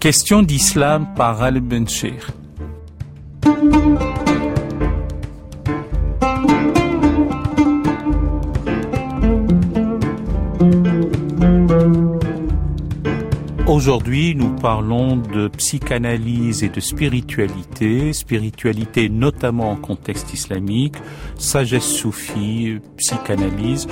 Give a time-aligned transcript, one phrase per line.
[0.00, 2.30] Question d'islam par Al-Benchir.
[13.66, 20.96] Aujourd'hui, nous parlons de psychanalyse et de spiritualité, spiritualité notamment en contexte islamique,
[21.36, 23.86] sagesse soufie, psychanalyse,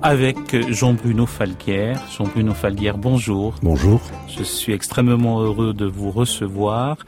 [0.00, 2.00] avec Jean-Bruno Falguière.
[2.16, 3.56] Jean-Bruno Falguière, bonjour.
[3.62, 4.00] Bonjour.
[4.28, 6.98] Je suis extrêmement heureux de vous recevoir.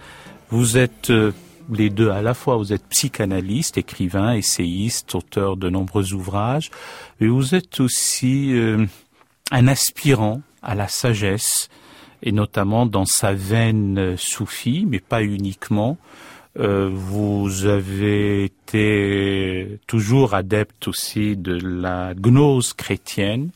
[0.51, 1.32] Vous êtes euh,
[1.73, 6.70] les deux à la fois, vous êtes psychanalyste, écrivain, essayiste, auteur de nombreux ouvrages,
[7.20, 8.87] et vous êtes aussi euh,
[9.52, 11.68] un aspirant à la sagesse,
[12.24, 15.98] et notamment dans sa veine soufie, mais pas uniquement.
[16.59, 23.51] Euh, vous avez été toujours adepte aussi de la gnose chrétienne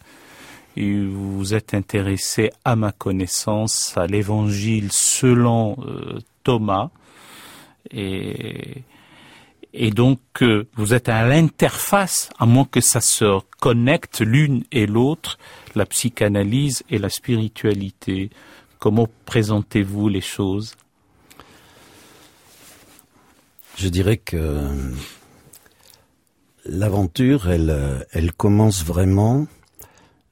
[0.77, 6.91] et vous êtes intéressé à ma connaissance à l'évangile selon euh, Thomas
[7.91, 8.83] et,
[9.75, 14.87] et donc euh, vous êtes à l'interface, à moins que ça se connecte l'une et
[14.87, 15.39] l'autre,
[15.77, 18.31] la psychanalyse et la spiritualité.
[18.79, 20.77] Comment présentez-vous les choses?
[23.77, 24.69] Je dirais que
[26.65, 29.49] l'aventure, elle, commence vraiment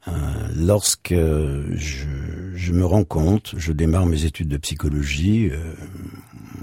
[0.06, 0.12] euh,
[0.54, 2.06] lorsque je,
[2.54, 5.74] je, me rends compte, je démarre mes études de psychologie euh,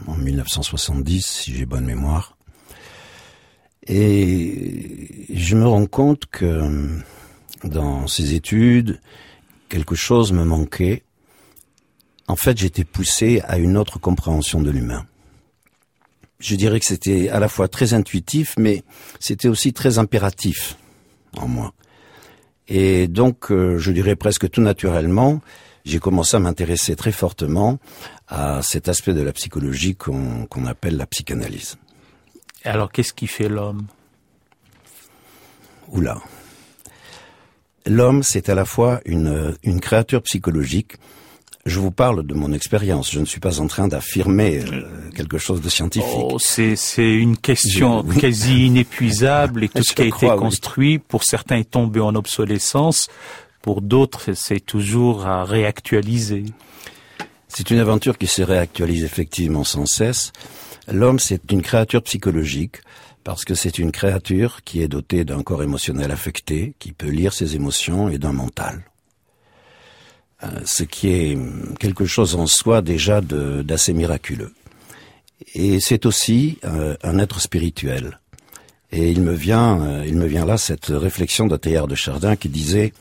[0.08, 2.38] en 1970, si j'ai bonne mémoire,
[3.88, 7.02] et je me rends compte que
[7.66, 9.02] dans ces études,
[9.68, 11.04] quelque chose me manquait
[12.28, 15.06] en fait, j'étais poussé à une autre compréhension de l'humain.
[16.40, 18.84] Je dirais que c'était à la fois très intuitif, mais
[19.20, 20.78] c'était aussi très impératif
[21.38, 21.74] en moi.
[22.68, 25.42] Et donc, euh, je dirais presque tout naturellement,
[25.86, 27.78] j'ai commencé à m'intéresser très fortement
[28.28, 31.78] à cet aspect de la psychologie qu'on appelle la psychanalyse.
[32.64, 33.86] Alors, qu'est-ce qui fait l'homme?
[35.90, 36.22] Oula.
[37.86, 40.96] L'homme, c'est à la fois une, une créature psychologique
[41.66, 43.12] je vous parle de mon expérience.
[43.12, 46.10] Je ne suis pas en train d'affirmer euh, quelque chose de scientifique.
[46.14, 51.58] Oh, c'est une question quasi inépuisable et tout ce qui a été construit, pour certains,
[51.58, 53.08] est tombé en obsolescence.
[53.62, 56.46] Pour d'autres, c'est toujours à réactualiser.
[57.48, 60.34] C'est une aventure qui se réactualise effectivement sans cesse.
[60.92, 62.78] L'homme, c'est une créature psychologique
[63.24, 67.32] parce que c'est une créature qui est dotée d'un corps émotionnel affecté, qui peut lire
[67.32, 68.84] ses émotions et d'un mental.
[70.44, 71.38] Euh, ce qui est
[71.80, 74.54] quelque chose en soi déjà d'assez miraculeux.
[75.56, 78.20] Et c'est aussi euh, un être spirituel.
[78.92, 82.36] Et il me vient, euh, il me vient là cette réflexion de Théard de Chardin
[82.36, 82.94] qui disait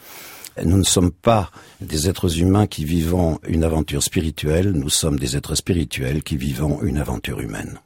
[0.64, 5.34] nous ne sommes pas des êtres humains qui vivons une aventure spirituelle, nous sommes des
[5.34, 7.78] êtres spirituels qui vivons une aventure humaine.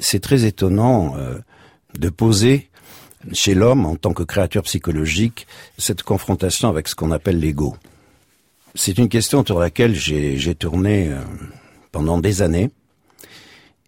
[0.00, 1.16] C'est très étonnant
[1.98, 2.70] de poser
[3.34, 5.46] chez l'homme, en tant que créature psychologique,
[5.76, 7.76] cette confrontation avec ce qu'on appelle l'ego.
[8.76, 11.20] C'est une question de laquelle j'ai tourné euh,
[11.90, 12.70] pendant des années.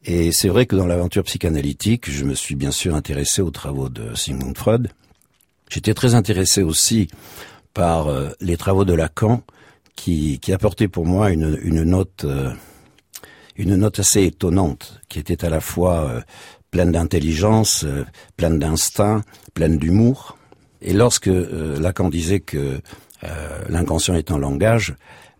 [0.04, 3.88] Et c'est vrai que dans l'aventure psychanalytique, je me suis bien sûr intéressé aux travaux
[3.88, 4.88] de Sigmund Freud.
[5.70, 7.06] J'étais très intéressé aussi
[7.75, 9.44] par euh, les travaux de Lacan,
[9.94, 12.53] qui, qui apportaient pour moi une, une note, euh,
[13.54, 16.25] une note assez étonnante, qui était à la fois
[16.72, 17.87] pleine d'intelligence,
[18.37, 19.22] pleine d'instinct,
[19.54, 20.38] pleine d'humour.
[20.81, 22.81] Et lorsque Lacan disait que
[23.25, 24.94] euh, l'inconscient est un langage.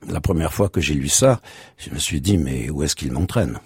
[0.09, 1.41] La première fois que j'ai lu ça,
[1.79, 3.59] je me suis dit mais où est-ce qu'il m'entraîne?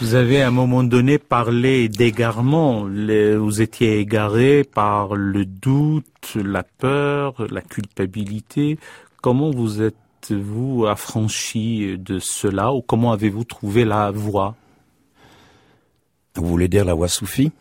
[0.00, 2.84] Vous avez à un moment donné parlé d'égarement.
[2.84, 8.78] Vous étiez égaré par le doute, la peur, la culpabilité.
[9.22, 14.56] Comment vous êtes-vous affranchi de cela ou comment avez-vous trouvé la voie?
[16.34, 17.52] Vous voulez dire la voie soufie?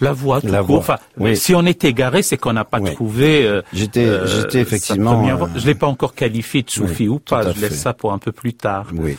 [0.00, 0.98] La voie, tout la Enfin,
[1.34, 3.46] si on est égaré, c'est qu'on n'a pas trouvé.
[3.46, 5.26] Euh, j'étais, euh, j'étais effectivement.
[5.28, 7.52] Euh, je l'ai pas encore qualifié de soufi ou pas.
[7.52, 8.88] Je laisse ça pour un peu plus tard.
[8.94, 9.16] Oui,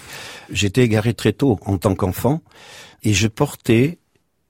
[0.52, 2.42] j'étais égaré très tôt en tant qu'enfant,
[3.04, 4.00] et je portais.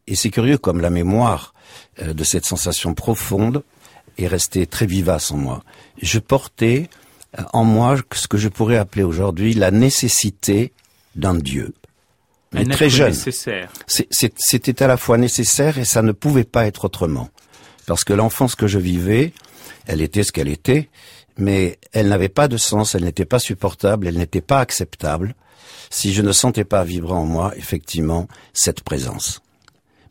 [0.05, 1.53] Et c'est curieux comme la mémoire
[2.01, 3.63] de cette sensation profonde
[4.17, 5.63] est restée très vivace en moi.
[6.01, 6.89] Je portais
[7.53, 10.73] en moi ce que je pourrais appeler aujourd'hui la nécessité
[11.15, 11.73] d'un Dieu
[12.53, 13.13] mais très jeune.
[13.87, 17.29] C'était à la fois nécessaire et ça ne pouvait pas être autrement.
[17.85, 19.33] Parce que l'enfance que je vivais,
[19.87, 20.89] elle était ce qu'elle était,
[21.37, 25.35] mais elle n'avait pas de sens, elle n'était pas supportable, elle n'était pas acceptable
[25.89, 29.41] si je ne sentais pas vivre en moi, effectivement, cette présence.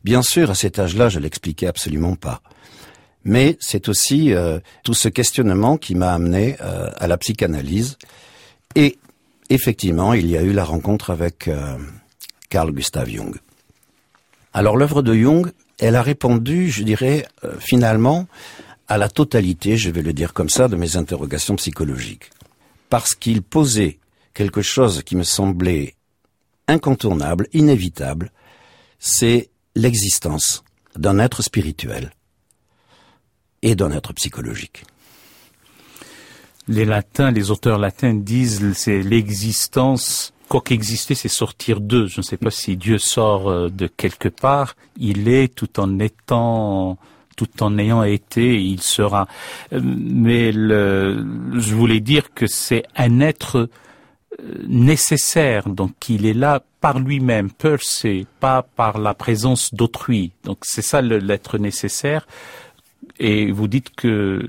[0.04, 2.40] Bien sûr, à cet âge-là, je l'expliquais absolument pas.
[3.24, 7.98] Mais c'est aussi euh, tout ce questionnement qui m'a amené euh, à la psychanalyse
[8.74, 8.98] et
[9.48, 11.76] effectivement, il y a eu la rencontre avec euh,
[12.52, 13.34] Carl Gustav Jung.
[14.52, 18.26] Alors l'œuvre de Jung, elle a répondu, je dirais, euh, finalement,
[18.88, 22.28] à la totalité, je vais le dire comme ça, de mes interrogations psychologiques.
[22.90, 24.00] Parce qu'il posait
[24.34, 25.94] quelque chose qui me semblait
[26.68, 28.30] incontournable, inévitable,
[28.98, 30.62] c'est l'existence
[30.94, 32.12] d'un être spirituel
[33.62, 34.84] et d'un être psychologique.
[36.68, 40.34] Les latins, les auteurs latins disent c'est l'existence.
[40.52, 42.08] Quoi qu'exister, c'est sortir d'eux.
[42.08, 44.76] Je ne sais pas si Dieu sort euh, de quelque part.
[44.98, 46.98] Il est tout en étant,
[47.38, 49.26] tout en ayant été, il sera.
[49.72, 53.70] Euh, mais le, je voulais dire que c'est un être
[54.42, 55.70] euh, nécessaire.
[55.70, 60.32] Donc il est là par lui-même, per se, pas par la présence d'autrui.
[60.44, 62.26] Donc c'est ça l'être nécessaire.
[63.18, 64.46] Et vous dites que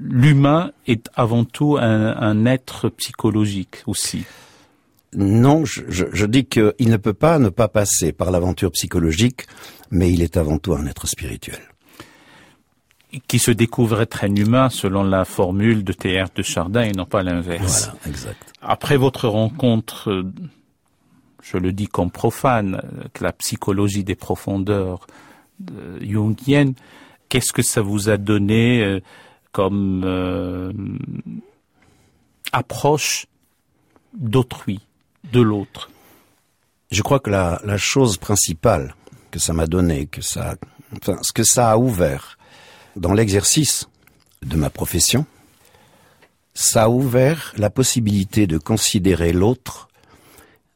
[0.00, 4.24] l'humain est avant tout un, un, être psychologique aussi.
[5.14, 9.46] Non, je, je, je dis qu'il ne peut pas ne pas passer par l'aventure psychologique,
[9.90, 11.60] mais il est avant tout un être spirituel.
[13.26, 17.06] Qui se découvre être un humain selon la formule de Théâtre de Chardin et non
[17.06, 17.86] pas l'inverse.
[17.86, 18.52] Voilà, exact.
[18.60, 20.24] Après votre rencontre
[21.42, 22.82] je le dis comme profane,
[23.14, 25.06] que la psychologie des profondeurs
[25.60, 26.74] de jungienne,
[27.28, 29.00] qu'est-ce que ça vous a donné euh,
[29.52, 30.72] comme euh,
[32.52, 33.26] approche
[34.14, 34.80] d'autrui,
[35.24, 35.90] de l'autre.
[36.90, 38.94] Je crois que la, la, chose principale
[39.30, 40.56] que ça m'a donné, que ça,
[40.96, 42.38] enfin, ce que ça a ouvert
[42.96, 43.88] dans l'exercice
[44.42, 45.26] de ma profession,
[46.54, 49.88] ça a ouvert la possibilité de considérer l'autre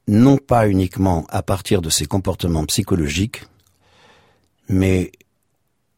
[0.07, 3.45] non pas uniquement à partir de ses comportements psychologiques,
[4.69, 5.13] mais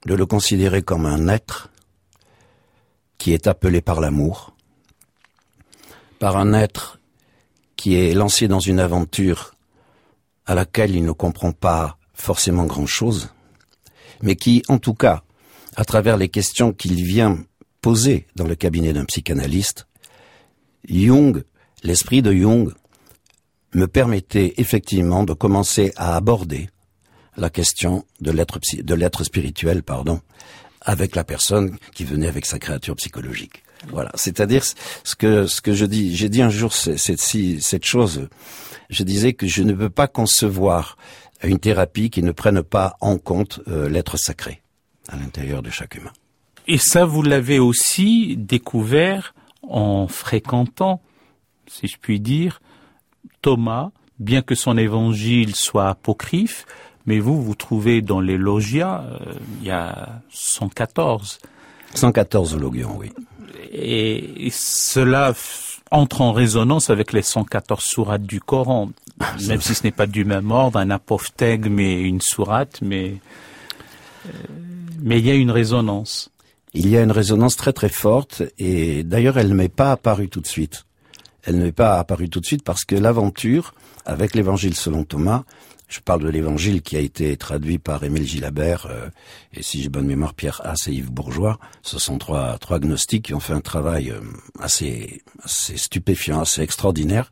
[0.06, 1.70] de le considérer comme un être
[3.18, 4.54] qui est appelé par l'amour,
[6.18, 6.98] par un être
[7.84, 9.54] qui est lancé dans une aventure
[10.46, 13.28] à laquelle il ne comprend pas forcément grand-chose,
[14.22, 15.22] mais qui, en tout cas,
[15.76, 17.44] à travers les questions qu'il vient
[17.82, 19.86] poser dans le cabinet d'un psychanalyste,
[20.88, 21.44] Jung,
[21.82, 22.72] l'esprit de Jung,
[23.74, 26.70] me permettait effectivement de commencer à aborder
[27.36, 28.30] la question de
[28.94, 30.22] l'être spirituel, pardon,
[30.80, 33.62] avec la personne qui venait avec sa créature psychologique.
[33.90, 36.14] Voilà, c'est-à-dire ce que ce que je dis.
[36.16, 38.28] J'ai dit un jour cette, cette chose.
[38.90, 40.96] Je disais que je ne peux pas concevoir
[41.42, 44.62] une thérapie qui ne prenne pas en compte euh, l'être sacré
[45.08, 46.12] à l'intérieur de chaque humain.
[46.66, 51.02] Et ça, vous l'avez aussi découvert en fréquentant,
[51.66, 52.60] si je puis dire,
[53.42, 56.64] Thomas, bien que son évangile soit apocryphe,
[57.06, 61.38] mais vous, vous trouvez dans les logias, euh, il y a 114.
[61.94, 63.12] 114 logions, oui.
[63.72, 65.34] Et, cela
[65.90, 68.90] entre en résonance avec les 114 sourates du Coran,
[69.46, 73.20] même si ce n'est pas du même ordre, un apophthegme et une sourate, mais,
[74.26, 74.30] euh,
[75.00, 76.30] mais il y a une résonance.
[76.72, 80.28] Il y a une résonance très très forte, et d'ailleurs elle ne m'est pas apparue
[80.28, 80.84] tout de suite
[81.44, 83.74] elle n'est pas apparue tout de suite parce que l'aventure
[84.06, 85.44] avec l'évangile selon Thomas,
[85.88, 89.08] je parle de l'évangile qui a été traduit par Émile Gilabert euh,
[89.52, 93.26] et si j'ai bonne mémoire Pierre Haas et Yves Bourgeois, ce sont trois trois gnostiques
[93.26, 94.20] qui ont fait un travail euh,
[94.60, 97.30] assez assez stupéfiant, assez extraordinaire.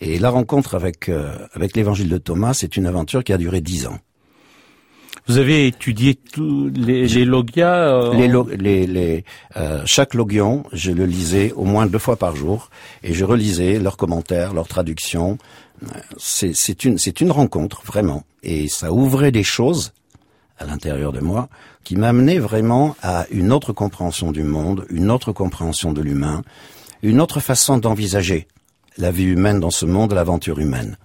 [0.00, 3.60] Et la rencontre avec euh, avec l'évangile de Thomas, c'est une aventure qui a duré
[3.60, 3.98] dix ans.
[5.28, 9.24] Vous avez étudié tous les, les logias euh, les, lo, les, les
[9.58, 12.70] euh, Chaque logion, je le lisais au moins deux fois par jour
[13.02, 15.36] et je relisais leurs commentaires, leurs traductions.
[16.16, 18.24] C'est une, une rencontre, vraiment.
[18.42, 19.92] Et ça ouvrait des choses
[20.58, 21.50] à l'intérieur de moi
[21.84, 26.42] qui m'amenaient vraiment à une autre compréhension du monde, une autre compréhension de l'humain,
[27.02, 28.48] une autre façon d'envisager
[28.96, 30.96] la vie humaine dans ce monde, l'aventure humaine,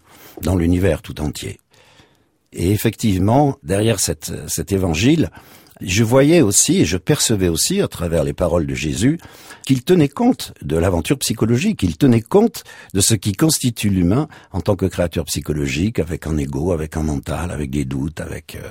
[0.42, 1.60] dans l'univers tout entier.
[2.53, 5.29] Et effectivement, derrière cet évangile,
[5.81, 9.19] je voyais aussi et je percevais aussi à travers les paroles de Jésus
[9.65, 14.62] qu'il tenait compte de l'aventure psychologique, il tenait compte de ce qui constitue l'humain en
[14.62, 18.55] tant que créature psychologique, avec un ego, avec un mental, avec des doutes, avec.
[18.55, 18.69] Euh,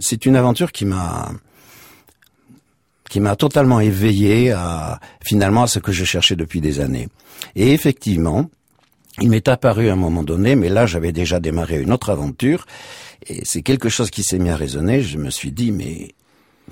[0.00, 1.30] C'est une aventure qui m'a
[3.10, 7.08] qui m'a totalement éveillé à finalement à ce que je cherchais depuis des années.
[7.56, 8.50] Et effectivement,
[9.20, 12.66] il m'est apparu à un moment donné, mais là j'avais déjà démarré une autre aventure,
[13.26, 15.02] et c'est quelque chose qui s'est mis à résonner.
[15.02, 16.14] Je me suis dit, mais,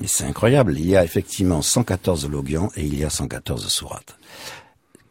[0.00, 4.16] mais c'est incroyable, il y a effectivement 114 logions et il y a 114 sourates.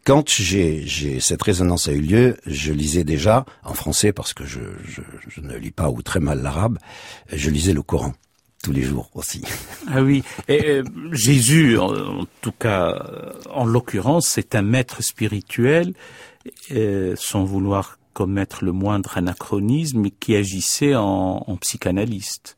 [0.06, 0.86] Quand j'ai,
[1.20, 5.42] cette résonance a eu lieu, je lisais déjà, en français parce que je, je, je
[5.42, 6.78] ne lis pas ou très mal l'arabe,
[7.34, 8.14] je lisais le Coran
[8.62, 9.44] tous les jours aussi.
[9.88, 13.06] Ah oui, et, euh, Jésus, en, en, tout cas,
[13.52, 15.94] en l'occurrence, c'est un maître spirituel
[17.16, 22.58] sans vouloir commettre le moindre anachronisme, qui agissait en, en psychanalyste.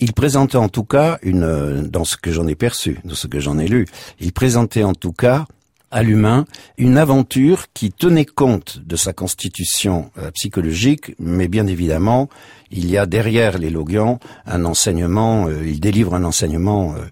[0.00, 3.40] Il présentait en tout cas une, dans ce que j'en ai perçu, dans ce que
[3.40, 3.86] j'en ai lu,
[4.20, 5.46] il présentait en tout cas
[5.90, 6.44] à l'humain
[6.76, 12.28] une aventure qui tenait compte de sa constitution euh, psychologique, mais bien évidemment,
[12.70, 17.04] il y a derrière les Logians un enseignement, euh, il délivre un enseignement euh,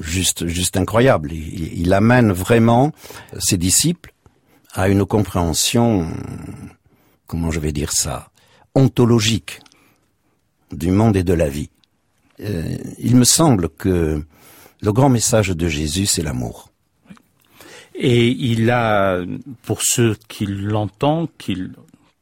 [0.00, 1.32] juste, juste incroyable.
[1.32, 2.92] Il, il, amène vraiment
[3.38, 4.12] ses disciples
[4.72, 6.08] à une compréhension,
[7.26, 8.30] comment je vais dire ça,
[8.74, 9.60] ontologique
[10.72, 11.70] du monde et de la vie.
[12.40, 14.24] Euh, il me semble que
[14.80, 16.70] le grand message de Jésus, c'est l'amour.
[17.94, 19.20] Et il a,
[19.62, 21.70] pour ceux qui l'entendent, qui,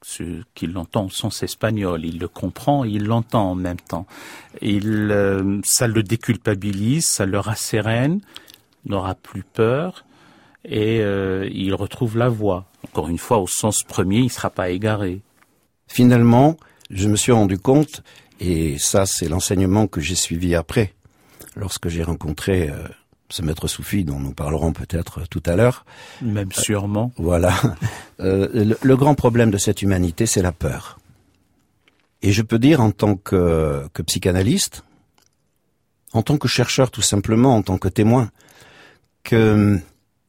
[0.05, 4.07] ceux qui l'entendent au sens espagnol, il le comprend, il l'entend en même temps.
[4.61, 8.21] Il, euh, ça le déculpabilise, ça le rassérène,
[8.85, 10.05] n'aura plus peur,
[10.65, 12.67] et euh, il retrouve la voie.
[12.85, 15.21] Encore une fois, au sens premier, il ne sera pas égaré.
[15.89, 16.57] Finalement,
[16.91, 18.03] je me suis rendu compte
[18.41, 20.95] et ça, c'est l'enseignement que j'ai suivi après,
[21.55, 22.89] lorsque j'ai rencontré euh,
[23.33, 25.87] ce maître soufi dont nous parlerons peut-être tout à l'heure.
[26.21, 27.13] Même sûrement.
[27.19, 27.55] Euh, voilà.
[28.21, 31.01] Euh, le, le, grand problème de cette humanité, c'est la peur.
[32.21, 34.85] Et je peux dire en tant que, que psychanalyste,
[36.13, 38.31] en tant que chercheur tout simplement, en tant que témoin,
[39.25, 39.81] que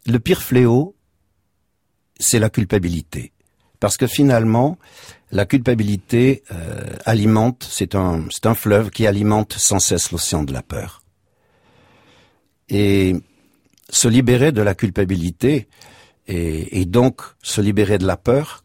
[0.07, 0.95] le pire fléau,
[2.19, 3.31] c'est la culpabilité.
[3.79, 4.79] Parce que finalement,
[5.29, 10.53] la culpabilité euh, alimente, c'est un, c'est un fleuve qui alimente sans cesse l'océan de
[10.53, 11.02] la peur.
[12.74, 13.15] Et
[13.89, 15.68] se libérer de la culpabilité
[16.27, 18.63] et, et donc se libérer de la peur,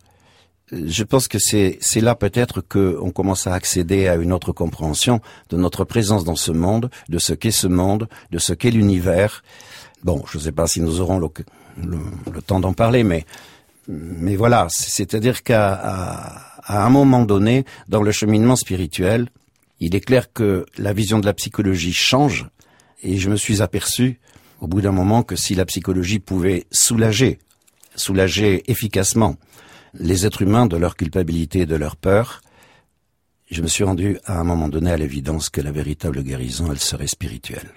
[0.73, 5.57] je pense que c'est, là peut-être qu'on commence à accéder à une autre compréhension de
[5.57, 9.43] notre présence dans ce monde, de ce qu'est ce monde, de ce qu'est l'univers.
[10.05, 11.29] Bon, je ne sais pas si nous aurons le,
[11.83, 11.99] le,
[12.33, 13.25] le temps d'en parler, mais
[13.91, 19.29] mais voilà, c'est-à-dire qu'à à un moment donné, dans le cheminement spirituel,
[19.81, 22.47] il est clair que la vision de la psychologie change,
[23.03, 24.21] et je me suis aperçu,
[24.61, 27.39] au bout d'un moment, que si la psychologie pouvait soulager,
[27.95, 29.37] soulager efficacement
[29.95, 32.43] les êtres humains de leur culpabilité et de leur peur,
[33.51, 36.79] je me suis rendu à un moment donné à l'évidence que la véritable guérison, elle
[36.79, 37.71] serait spirituelle.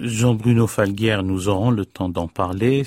[0.00, 2.84] Jean-Bruno Falguière, nous aurons le temps d'en parler,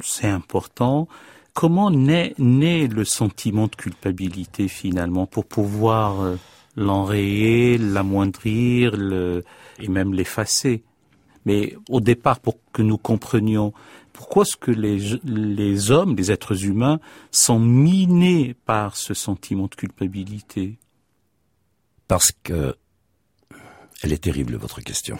[0.00, 1.08] c'est important
[1.52, 6.36] comment naît, naît le sentiment de culpabilité finalement pour pouvoir euh,
[6.76, 9.44] l'enrayer, l'amoindrir le,
[9.80, 10.82] et même l'effacer
[11.44, 13.72] Mais au départ, pour que nous comprenions
[14.12, 19.74] pourquoi est-ce que les, les hommes, les êtres humains, sont minés par ce sentiment de
[19.74, 20.78] culpabilité
[22.06, 22.76] Parce que
[24.02, 25.18] elle est terrible votre question.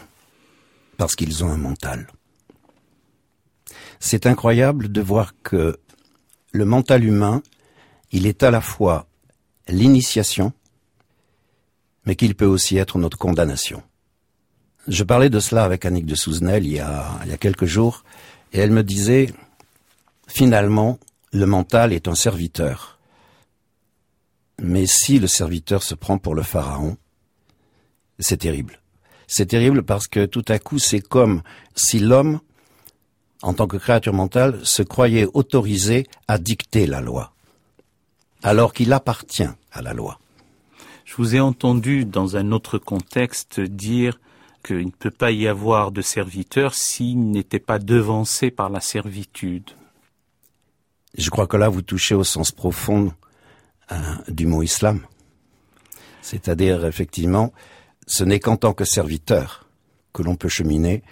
[0.97, 2.07] Parce qu'ils ont un mental.
[3.99, 5.77] C'est incroyable de voir que
[6.51, 7.41] le mental humain,
[8.11, 9.07] il est à la fois
[9.67, 10.53] l'initiation,
[12.05, 13.83] mais qu'il peut aussi être notre condamnation.
[14.87, 17.65] Je parlais de cela avec Annick de Souzenel il y a, il y a quelques
[17.65, 18.03] jours,
[18.53, 19.33] et elle me disait,
[20.27, 20.99] finalement,
[21.31, 22.99] le mental est un serviteur.
[24.61, 26.97] Mais si le serviteur se prend pour le pharaon,
[28.19, 28.81] c'est terrible.
[29.27, 31.41] C'est terrible parce que tout à coup, c'est comme
[31.75, 32.39] si l'homme
[33.41, 37.33] en tant que créature mentale, se croyait autorisé à dicter la loi,
[38.43, 40.19] alors qu'il appartient à la loi.
[41.05, 44.19] Je vous ai entendu dans un autre contexte dire
[44.63, 49.71] qu'il ne peut pas y avoir de serviteur s'il n'était pas devancé par la servitude.
[51.17, 53.13] Je crois que là, vous touchez au sens profond
[53.91, 53.95] euh,
[54.27, 55.01] du mot islam.
[56.21, 57.51] C'est-à-dire, effectivement,
[58.07, 59.67] ce n'est qu'en tant que serviteur
[60.13, 61.03] que l'on peut cheminer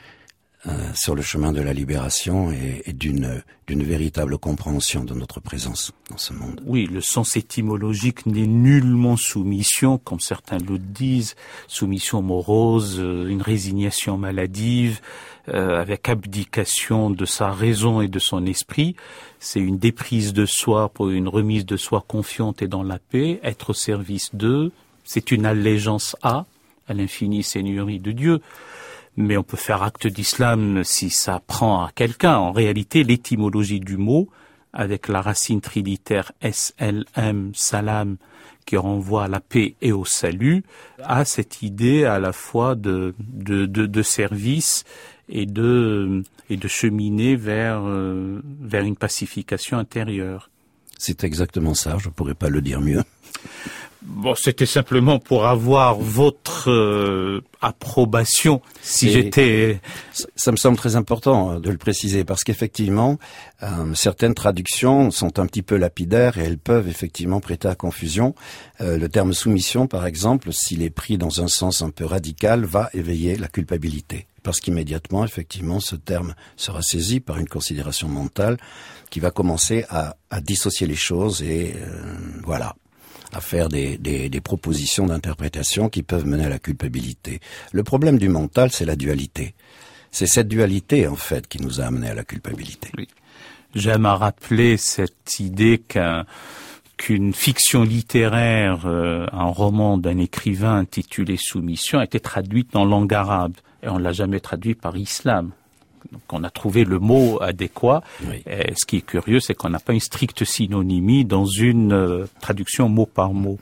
[0.68, 5.40] euh, sur le chemin de la libération et, et d'une d'une véritable compréhension de notre
[5.40, 6.60] présence dans ce monde.
[6.66, 11.36] Oui, le sens étymologique n'est nullement soumission, comme certains le disent,
[11.68, 15.02] soumission morose, euh, une résignation maladive,
[15.50, 18.96] euh, avec abdication de sa raison et de son esprit.
[19.40, 23.40] C'est une déprise de soi pour une remise de soi confiante et dans la paix,
[23.44, 24.72] être au service d'eux.
[25.06, 26.48] C'est une allégeance à,
[26.88, 28.42] à l'infinie seigneurie de Dieu
[29.20, 32.38] mais on peut faire acte d'islam si ça prend à quelqu'un.
[32.38, 34.30] En réalité, l'étymologie du mot,
[34.72, 38.16] avec la racine trilitaire SLM, salam,
[38.66, 40.64] qui renvoie à la paix et au salut,
[41.04, 44.86] a cette idée à la fois de, de, de, de service
[45.28, 50.50] et de, et de cheminer vers, euh, vers une pacification intérieure.
[50.98, 53.04] C'est exactement ça, je ne pourrais pas le dire mieux.
[54.02, 58.62] Bon, c'était simplement pour avoir votre euh, approbation.
[58.82, 59.82] Si j'étais,
[60.38, 63.20] ça me semble très important euh, de le préciser parce qu'effectivement,
[63.62, 68.36] euh, certaines traductions sont un petit peu lapidaires et elles peuvent effectivement prêter à confusion.
[68.80, 72.90] le terme soumission, par exemple, s'il est pris dans un sens un peu radical, va
[72.94, 78.58] éveiller la culpabilité parce qu'immédiatement, effectivement, ce terme sera saisi par une considération mentale
[79.10, 81.76] qui va commencer à, à dissocier les choses et
[82.46, 82.76] voilà
[83.34, 87.40] à faire des, des, des propositions d'interprétation qui peuvent mener à la culpabilité.
[87.72, 89.54] Le problème du mental, c'est la dualité.
[90.12, 92.90] C'est cette dualité, en fait, qui nous a amené à la culpabilité.
[92.98, 93.08] Oui.
[93.76, 96.26] J'aime à rappeler cette idée qu'un
[96.98, 103.14] qu'une fiction littéraire, euh, un roman d'un écrivain intitulé Soumission, a été traduite en langue
[103.14, 105.52] arabe et on l'a jamais traduit par islam.
[106.12, 108.04] Donc on a trouvé le mot adéquat.
[108.46, 112.90] ce qui est curieux, c'est qu'on n'a pas une stricte synonymie dans une euh, traduction
[112.90, 113.60] mot par mot.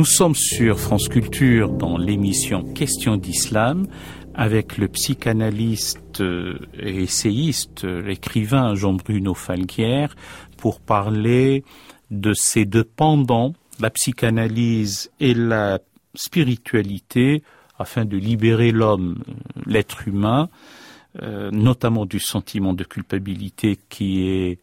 [0.00, 3.86] Nous sommes sur France Culture dans l'émission Question d'Islam
[4.34, 10.16] avec le psychanalyste et essayiste, l'écrivain Jean-Bruno Falguière
[10.56, 11.64] pour parler
[12.10, 15.80] de ces deux pendants, la psychanalyse et la
[16.14, 17.42] spiritualité,
[17.78, 19.22] afin de libérer l'homme,
[19.66, 20.48] l'être humain,
[21.20, 24.60] euh, notamment du sentiment de culpabilité qui est,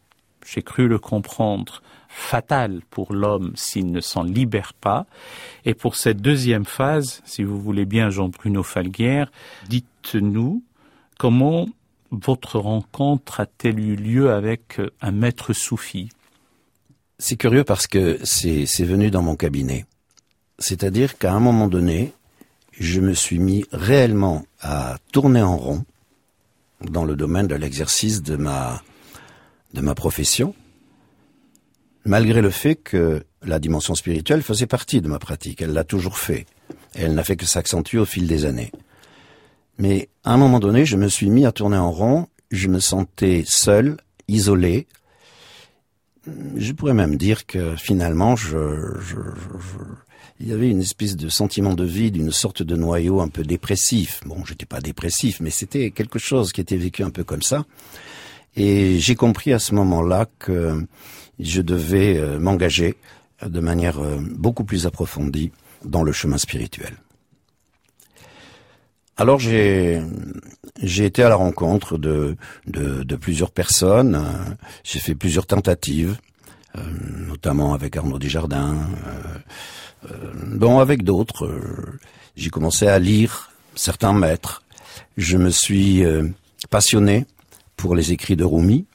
[0.48, 1.84] j'ai cru le comprendre,
[2.18, 5.06] fatal pour l'homme s'il ne s'en libère pas.
[5.66, 9.32] Et pour cette deuxième phase, si vous voulez bien, Jean-Bruno Falguière,
[9.70, 10.64] dites-nous
[11.20, 11.70] comment
[12.10, 16.10] votre rencontre a-t-elle eu lieu avec un maître soufi?
[17.20, 19.86] C'est curieux parce que c'est venu dans mon cabinet.
[20.58, 22.14] C'est-à-dire qu'à un moment donné,
[22.72, 25.86] je me suis mis réellement à tourner en rond
[26.82, 28.82] dans le domaine de l'exercice de ma,
[29.74, 30.56] de ma profession
[32.08, 35.62] malgré le fait que la dimension spirituelle faisait partie de ma pratique.
[35.62, 36.46] Elle l'a toujours fait.
[36.96, 38.72] Elle n'a fait que s'accentuer au fil des années.
[39.78, 42.28] Mais à un moment donné, je me suis mis à tourner en rond.
[42.50, 44.88] Je me sentais seul, isolé.
[46.56, 48.58] Je pourrais même dire que finalement, je,
[50.40, 53.44] il y avait une espèce de sentiment de vide, une sorte de noyau un peu
[53.44, 54.22] dépressif.
[54.26, 57.66] Bon, j'étais pas dépressif, mais c'était quelque chose qui était vécu un peu comme ça.
[58.56, 60.86] Et j'ai compris à ce moment-là que
[61.40, 62.98] je devais euh, m'engager
[63.46, 65.52] de manière euh, beaucoup plus approfondie
[65.86, 66.94] dans le chemin spirituel.
[69.16, 70.02] Alors j'ai
[70.82, 72.36] j'ai été à la rencontre de
[72.68, 74.24] de, plusieurs personnes.
[74.84, 76.18] J'ai fait plusieurs tentatives,
[76.76, 76.82] euh,
[77.28, 78.78] notamment avec Arnaud Desjardins,
[80.06, 81.50] euh, bon avec d'autres.
[82.36, 84.64] j'ai commencé à lire certains maîtres.
[85.16, 86.04] Je me suis
[86.70, 87.26] passionné
[87.76, 88.86] pour les écrits de Rumi.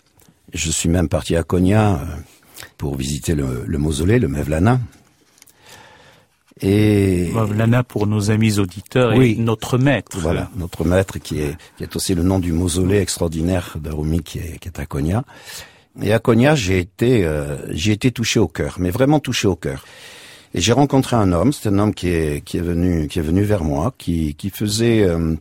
[0.53, 2.01] Je suis même parti à Konya
[2.79, 4.81] pour visiter le, mausolée, le Mevlana.
[6.61, 10.19] Et Mevlana pour nos amis auditeurs oui, notre maître.
[10.19, 14.39] Voilà, notre maître qui est qui est aussi le nom du mausolée extraordinaire d'Arumi qui
[14.39, 15.25] est qui est à Konya.
[16.01, 19.57] Et à Cognac, j'ai été, euh, j'ai été touché au cœur, mais vraiment touché au
[19.57, 19.85] cœur.
[20.55, 23.23] Et j'ai rencontré un homme, c'est un homme qui est, qui est venu, qui est
[23.23, 25.35] venu vers moi, qui, qui faisait euh,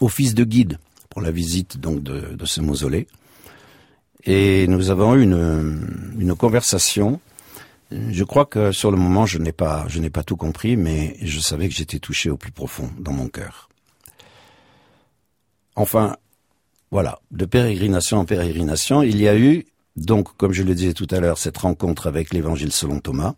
[0.00, 0.78] office de guide
[1.10, 3.06] pour la visite donc de, de ce mausolée.
[4.26, 7.20] Et nous avons eu une, une conversation.
[7.92, 11.16] Je crois que sur le moment, je n'ai pas, je n'ai pas tout compris, mais
[11.22, 13.68] je savais que j'étais touché au plus profond dans mon cœur.
[15.76, 16.16] Enfin,
[16.90, 21.06] voilà, de pérégrination en pérégrination, il y a eu, donc, comme je le disais tout
[21.10, 23.34] à l'heure, cette rencontre avec l'évangile selon Thomas.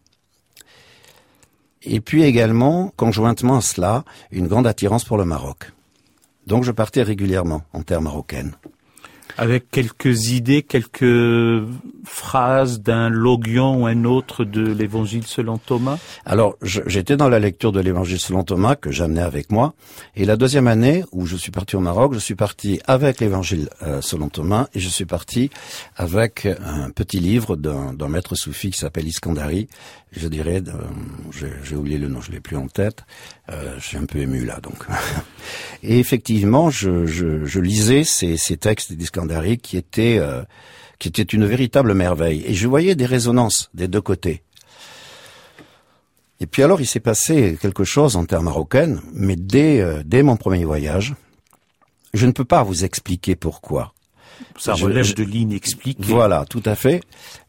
[1.82, 5.72] Et puis également, conjointement à cela, une grande attirance pour le Maroc.
[6.46, 8.54] Donc je partais régulièrement en terre marocaine
[9.36, 11.64] avec quelques idées, quelques
[12.04, 17.72] phrases d'un logion ou un autre de l'évangile selon Thomas Alors, j'étais dans la lecture
[17.72, 19.74] de l'évangile selon Thomas que j'amenais avec moi.
[20.16, 23.68] Et la deuxième année où je suis parti au Maroc, je suis parti avec l'évangile
[23.82, 25.50] euh, selon Thomas et je suis parti
[25.96, 29.68] avec un petit livre d'un maître soufi qui s'appelle Iskandari.
[30.12, 30.62] Je dirais,
[31.62, 33.04] j'ai oublié le nom, je l'ai plus en tête.
[33.50, 34.86] Euh, je suis un peu ému là, donc.
[35.82, 40.42] et effectivement, je, je, je lisais ces, ces textes d'Iskandari qui étaient euh,
[40.98, 42.44] qui étaient une véritable merveille.
[42.46, 44.42] Et je voyais des résonances des deux côtés.
[46.40, 50.22] Et puis alors, il s'est passé quelque chose en terre marocaine, mais dès, euh, dès
[50.22, 51.14] mon premier voyage,
[52.14, 53.92] je ne peux pas vous expliquer pourquoi.
[54.56, 56.00] Ça relève de l'inexpliqué.
[56.02, 57.02] Voilà, tout à fait.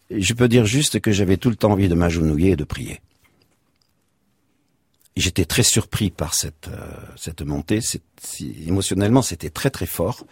[0.09, 2.99] Je peux dire juste que j'avais tout le temps envie de m'agenouiller et de prier.
[5.19, 7.81] J'étais très surpris par cette, euh, cette montée.
[8.65, 10.25] émotionnellement, c'était très très fort.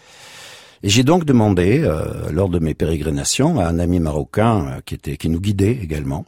[0.82, 4.95] Et j'ai donc demandé, euh, lors de mes pérégrinations, à un ami marocain euh, qui
[4.95, 6.26] était qui nous guidait également,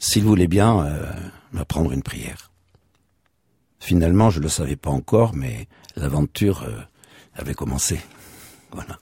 [0.00, 0.84] s'il voulait bien
[1.52, 2.50] m'apprendre une prière.
[3.78, 6.66] Finalement, je ne le savais pas encore, mais l'aventure
[7.34, 8.00] avait commencé.
[8.72, 8.98] Voilà.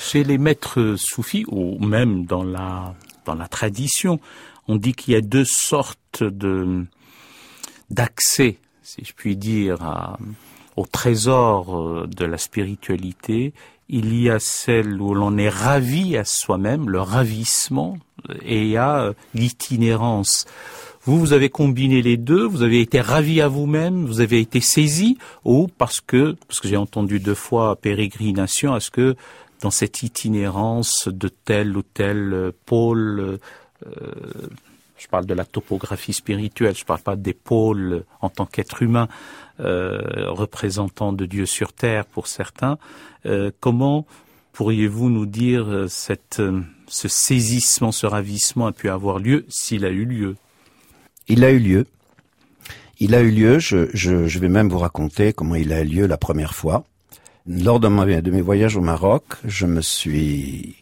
[0.00, 4.20] Chez les maîtres soufis, ou même dans la, dans la tradition,
[4.68, 6.86] on dit qu'il y a deux sortes de,
[7.94, 10.16] d'accès, si je puis dire,
[10.76, 13.52] au trésor euh, de la spiritualité.
[13.88, 17.98] Il y a celle où l'on est ravi à soi-même, le ravissement,
[18.42, 20.46] et il y a euh, l'itinérance.
[21.04, 24.60] Vous, vous avez combiné les deux, vous avez été ravi à vous-même, vous avez été
[24.60, 29.14] saisi, ou parce que, parce que j'ai entendu deux fois pérégrination, est-ce que
[29.60, 33.38] dans cette itinérance de tel ou tel pôle.
[33.86, 33.90] Euh,
[34.96, 38.82] je parle de la topographie spirituelle, je ne parle pas des pôles en tant qu'être
[38.82, 39.08] humain,
[39.60, 42.78] euh, représentant de Dieu sur terre pour certains.
[43.26, 44.06] Euh, comment
[44.52, 46.40] pourriez-vous nous dire cette,
[46.86, 50.36] ce saisissement, ce ravissement a pu avoir lieu s'il a eu lieu?
[51.26, 51.86] Il a eu lieu.
[53.00, 53.58] Il a eu lieu.
[53.58, 56.84] Je, vais même vous raconter comment il a eu lieu la première fois.
[57.46, 60.76] Lors de, mes voyages au Maroc, je me suis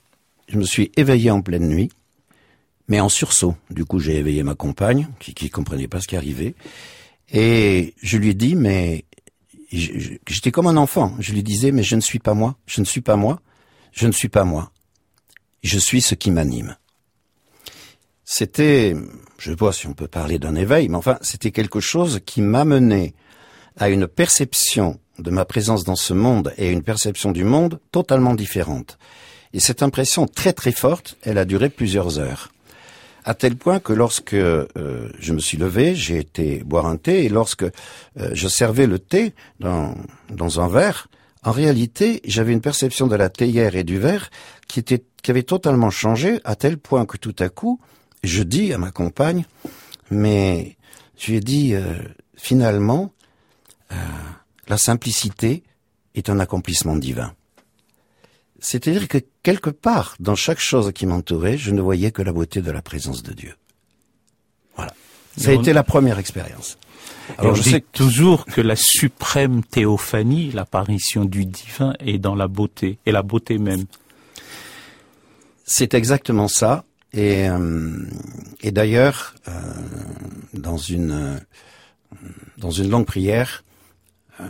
[0.96, 1.90] éveillé en pleine nuit,
[2.88, 3.56] mais en sursaut.
[3.70, 6.54] Du coup, j'ai éveillé ma compagne, qui, qui comprenait pas ce qui arrivait,
[7.32, 9.04] et je lui ai dit, mais
[9.72, 11.14] j'étais comme un enfant.
[11.18, 13.40] Je lui disais, mais je ne suis pas moi, je ne suis pas moi,
[13.92, 14.70] je ne suis pas moi.
[15.62, 16.76] Je suis ce qui m'anime.
[18.24, 18.94] C'était,
[19.38, 22.42] je sais pas si on peut parler d'un éveil, mais enfin, c'était quelque chose qui
[22.42, 23.14] m'amenait
[23.76, 28.34] à une perception de ma présence dans ce monde et une perception du monde totalement
[28.34, 28.98] différente.
[29.52, 32.51] Et cette impression très très forte, elle a duré plusieurs heures.
[33.24, 34.66] À tel point que lorsque euh,
[35.18, 37.70] je me suis levé, j'ai été boire un thé, et lorsque euh,
[38.32, 39.94] je servais le thé dans,
[40.30, 41.08] dans un verre,
[41.44, 44.30] en réalité, j'avais une perception de la théière et du verre
[44.66, 47.80] qui, était, qui avait totalement changé, à tel point que tout à coup,
[48.24, 49.44] je dis à ma compagne,
[50.10, 50.76] mais
[51.16, 51.94] je lui dit, euh,
[52.36, 53.12] finalement,
[54.68, 55.62] la simplicité
[56.14, 57.34] est un accomplissement divin.
[58.62, 62.62] C'est-à-dire que quelque part, dans chaque chose qui m'entourait, je ne voyais que la beauté
[62.62, 63.56] de la présence de Dieu.
[64.76, 64.94] Voilà.
[65.36, 66.78] Ça a été la première expérience.
[67.38, 72.98] Alors je sais toujours que la suprême théophanie, l'apparition du divin, est dans la beauté,
[73.04, 73.84] et la beauté même.
[75.64, 76.84] C'est exactement ça.
[77.12, 78.06] Et, euh,
[78.60, 79.52] et d'ailleurs, euh,
[80.54, 81.40] dans une
[82.58, 83.64] dans une longue prière,
[84.40, 84.44] euh,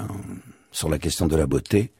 [0.70, 1.92] sur la question de la beauté,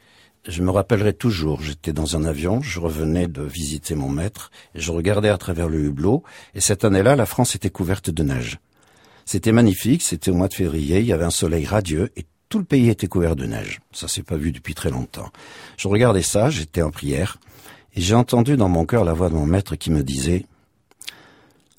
[0.46, 4.90] je me rappellerai toujours, j'étais dans un avion, je revenais de visiter mon maître, je
[4.90, 6.24] regardais à travers le hublot,
[6.54, 8.58] et cette année-là, la France était couverte de neige.
[9.24, 12.58] C'était magnifique, c'était au mois de février, il y avait un soleil radieux, et tout
[12.58, 13.80] le pays était couvert de neige.
[13.92, 15.30] Ça s'est pas vu depuis très longtemps.
[15.76, 17.38] Je regardais ça, j'étais en prière,
[17.94, 20.46] et j'ai entendu dans mon cœur la voix de mon maître qui me disait,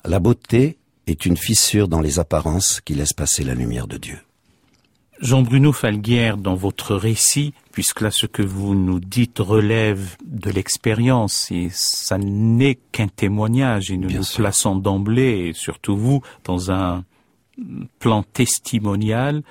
[0.04, 4.18] la beauté est une fissure dans les apparences qui laisse passer la lumière de Dieu.
[5.20, 11.50] Jean-Bruno Falguière, dans votre récit, puisque là ce que vous nous dites relève de l'expérience
[11.50, 17.04] et ça n'est qu'un témoignage et nous nous plaçons d'emblée, et surtout vous, dans un
[18.00, 19.42] plan testimonial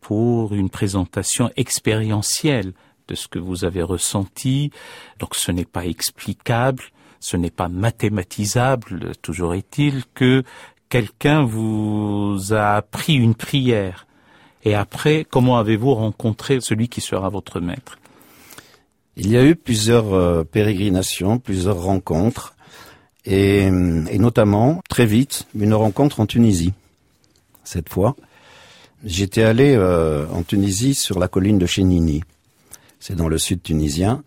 [0.00, 2.72] pour une présentation expérientielle
[3.08, 4.70] de ce que vous avez ressenti.
[5.18, 6.84] Donc ce n'est pas explicable,
[7.20, 10.44] ce n'est pas mathématisable, toujours est-il que
[10.88, 14.06] quelqu'un vous a appris une prière.
[14.64, 17.98] Et après, comment avez-vous rencontré celui qui sera votre maître?
[19.16, 22.54] Il y a eu plusieurs euh, pérégrinations, plusieurs rencontres,
[23.24, 26.72] et, et, notamment, très vite, une rencontre en Tunisie.
[27.64, 28.16] Cette fois,
[29.04, 32.22] j'étais allé euh, en Tunisie sur la colline de Chénini.
[33.00, 34.22] C'est dans le sud tunisien.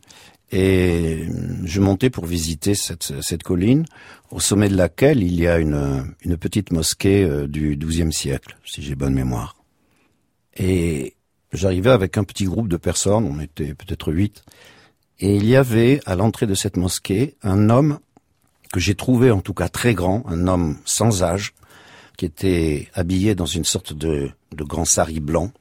[0.51, 1.25] Et
[1.63, 3.85] je montais pour visiter cette, cette, colline,
[4.31, 8.57] au sommet de laquelle il y a une, une petite mosquée euh, du XIIe siècle,
[8.65, 9.55] si j'ai bonne mémoire.
[10.55, 11.15] Et
[11.53, 14.43] j'arrivais avec un petit groupe de personnes, on était peut-être huit,
[15.19, 17.99] et il y avait à l'entrée de cette mosquée un homme
[18.73, 21.53] que j'ai trouvé en tout cas très grand, un homme sans âge,
[22.17, 25.51] qui était habillé dans une sorte de, grand sari blanc.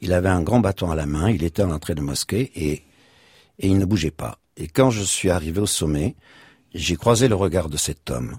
[0.00, 2.82] Il avait un grand bâton à la main, il était à l'entrée de mosquée et
[3.58, 4.38] il ne bougeait pas.
[4.56, 6.16] Et quand je suis arrivé au sommet,
[6.74, 8.38] j'ai croisé le regard de cet homme.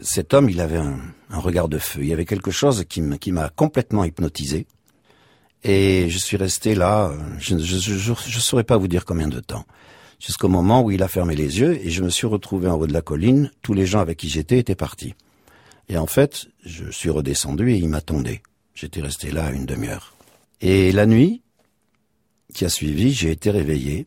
[0.00, 0.98] Cet homme, il avait un,
[1.30, 2.00] regard de feu.
[2.02, 4.66] Il y avait quelque chose qui m'a complètement hypnotisé.
[5.64, 9.64] Et je suis resté là, je ne saurais pas vous dire combien de temps,
[10.18, 12.86] jusqu'au moment où il a fermé les yeux et je me suis retrouvé en haut
[12.86, 13.50] de la colline.
[13.62, 15.14] Tous les gens avec qui j'étais étaient partis.
[15.88, 18.42] Et en fait, je suis redescendu et il m'attendait.
[18.74, 20.14] J'étais resté là une demi-heure.
[20.60, 21.42] Et la nuit
[22.54, 24.06] qui a suivi, j'ai été réveillé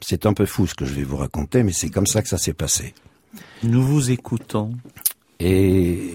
[0.00, 2.28] c'est un peu fou ce que je vais vous raconter, mais c'est comme ça que
[2.28, 2.94] ça s'est passé.
[3.62, 4.72] Nous vous écoutons.
[5.38, 6.14] Et,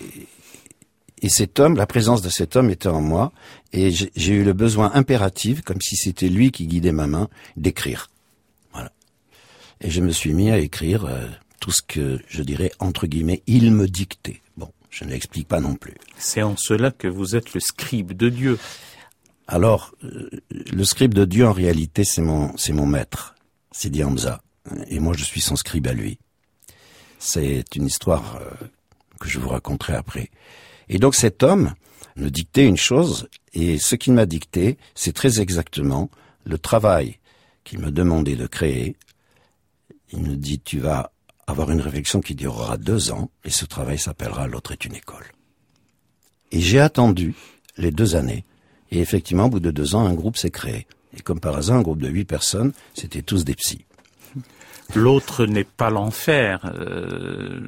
[1.26, 3.32] et cet homme, la présence de cet homme était en moi,
[3.74, 8.12] et j'ai eu le besoin impératif, comme si c'était lui qui guidait ma main, d'écrire.
[8.74, 8.92] Voilà.
[9.82, 11.26] Et je me suis mis à écrire euh,
[11.60, 14.44] tout ce que, je dirais, entre guillemets, il me dictait.
[14.56, 15.96] Bon, je ne l'explique pas non plus.
[16.16, 18.60] C'est en cela que vous êtes le scribe de Dieu.
[19.48, 23.34] Alors, euh, le scribe de Dieu, en réalité, c'est mon, c'est mon maître.
[23.72, 24.44] Sidi Hamza.
[24.90, 26.20] Et moi, je suis son scribe à lui.
[27.18, 28.68] C'est une histoire euh,
[29.20, 30.30] que je vous raconterai après.
[30.90, 31.74] Et donc cet homme
[32.16, 36.10] me dictait une chose, et ce qu'il m'a dicté, c'est très exactement
[36.46, 37.20] le travail
[37.64, 38.96] qu'il me demandait de créer.
[40.12, 41.12] Il me dit, tu vas
[41.48, 45.26] avoir une réflexion qui durera deux ans, et ce travail s'appellera L'autre est une école.
[46.52, 47.36] Et j'ai attendu
[47.78, 48.46] les deux années,
[48.92, 50.88] et effectivement, au bout de deux ans, un groupe s'est créé.
[51.18, 53.86] Et comme par hasard, un groupe de huit personnes, c'était tous des psys.
[54.94, 56.72] L'autre n'est pas l'enfer.
[56.76, 57.60] Euh,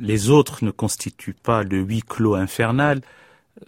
[0.00, 3.00] les autres ne constituent pas le huis clos infernal.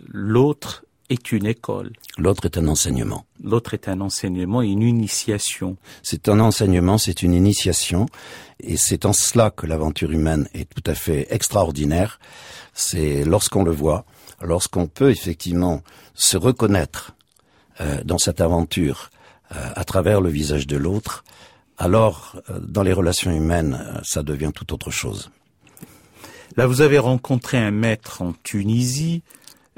[0.08, 1.92] L'autre est une école.
[2.18, 3.24] L'autre est un enseignement.
[3.42, 5.76] L'autre est un enseignement et une initiation.
[6.02, 8.06] C'est un enseignement, c'est une initiation,
[8.60, 12.18] et c'est en cela que l'aventure humaine est tout à fait extraordinaire.
[12.74, 14.04] C'est lorsqu'on le voit,
[14.42, 15.82] lorsqu'on peut effectivement
[16.14, 17.14] se reconnaître
[17.80, 19.10] euh, dans cette aventure
[19.54, 21.24] euh, à travers le visage de l'autre,
[21.78, 25.30] alors euh, dans les relations humaines, euh, ça devient tout autre chose.
[26.56, 29.22] Là, vous avez rencontré un maître en Tunisie.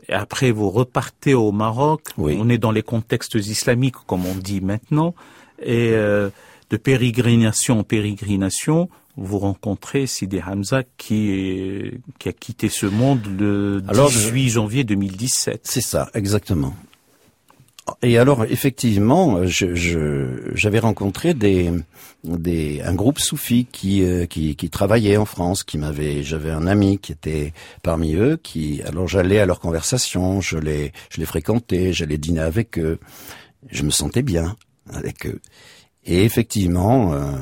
[0.08, 2.02] Et après, vous repartez au Maroc.
[2.16, 5.14] On est dans les contextes islamiques, comme on dit maintenant.
[5.61, 13.26] Et de pérégrination en pérégrination, vous rencontrez Sidi Hamza qui, qui a quitté ce monde
[13.38, 15.62] le 18 janvier 2017.
[15.64, 16.74] C'est ça, exactement.
[18.03, 19.74] Et alors, effectivement, je,
[20.55, 21.70] j'avais rencontré des,
[22.24, 26.66] des, un groupe soufi qui, euh, qui, qui travaillait en France, qui m'avait, j'avais un
[26.66, 31.27] ami qui était parmi eux, qui, alors j'allais à leur conversation, je les, je les
[31.27, 32.98] fréquentais, j'allais dîner avec eux,
[33.70, 34.57] je me sentais bien
[34.92, 35.40] avec eux.
[36.05, 37.33] Et effectivement, euh,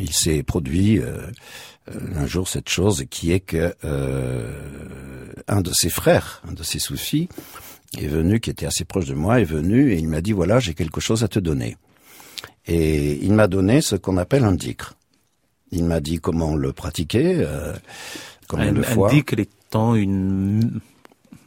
[0.00, 1.26] il s'est produit euh,
[2.14, 3.74] un jour cette chose qui est que
[5.48, 7.28] un de ses frères, un de ses soufis,
[7.98, 10.60] est venu, qui était assez proche de moi, est venu et il m'a dit voilà,
[10.60, 11.76] j'ai quelque chose à te donner.
[12.66, 14.94] Et il m'a donné ce qu'on appelle un dikr.
[15.72, 17.74] Il m'a dit comment le pratiquer, euh,
[18.48, 19.08] combien de fois.
[19.08, 20.80] Un dikr étant une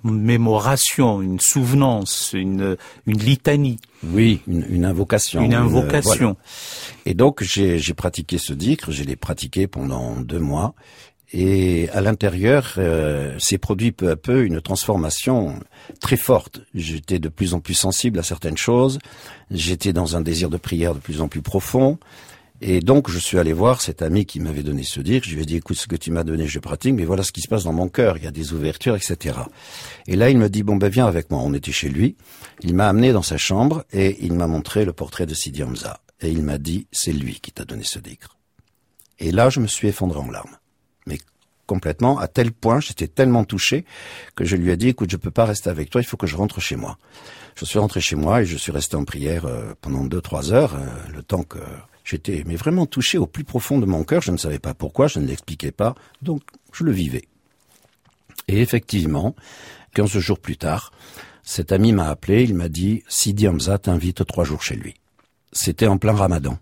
[0.04, 2.76] mémoration, une souvenance, une,
[3.06, 3.80] une litanie.
[4.04, 5.42] Oui, une, une invocation.
[5.42, 6.36] Une invocation.
[7.06, 10.74] Et donc j'ai pratiqué ce dikr, je l'ai pratiqué pendant deux mois,
[11.34, 15.60] et à l'intérieur euh, s'est produit peu à peu une transformation
[16.00, 16.62] très forte.
[16.76, 19.00] J'étais de plus en plus sensible à certaines choses,
[19.50, 21.98] j'étais dans un désir de prière de plus en plus profond,
[22.62, 25.28] Et donc, je suis allé voir cet ami qui m'avait donné ce disque.
[25.28, 27.34] Je lui ai dit, écoute, ce que tu m'as donné, je pratique, mais voilà ce
[27.34, 28.16] qui se passe dans mon cœur.
[28.18, 29.38] Il y a des ouvertures, etc.
[30.08, 31.42] Et là, il me dit, bon, ben, viens avec moi.
[31.44, 32.16] On était chez lui.
[32.62, 36.00] Il m'a amené dans sa chambre et il m'a montré le portrait de Sidi Hamza.
[36.22, 38.32] Et il m'a dit, c'est lui qui t'a donné ce disque.
[39.20, 40.56] Et là, je me suis effondré en larmes.
[41.74, 43.84] Complètement, à tel point, j'étais tellement touché
[44.36, 46.28] que je lui ai dit, écoute, je peux pas rester avec toi, il faut que
[46.28, 47.00] je rentre chez moi.
[47.56, 50.54] Je suis rentré chez moi et je suis resté en prière euh, pendant deux, trois
[50.54, 51.58] heures, euh, le temps que
[52.04, 54.22] J'étais mais vraiment touché au plus profond de mon cœur.
[54.22, 57.24] Je ne savais pas pourquoi, je ne l'expliquais pas, donc je le vivais.
[58.48, 59.36] Et effectivement,
[59.96, 60.92] 15 jours plus tard,
[61.42, 64.94] cet ami m'a appelé, il m'a dit Sidi Hamza t'invite trois jours chez lui.
[65.54, 66.60] C'était en plein ramadan.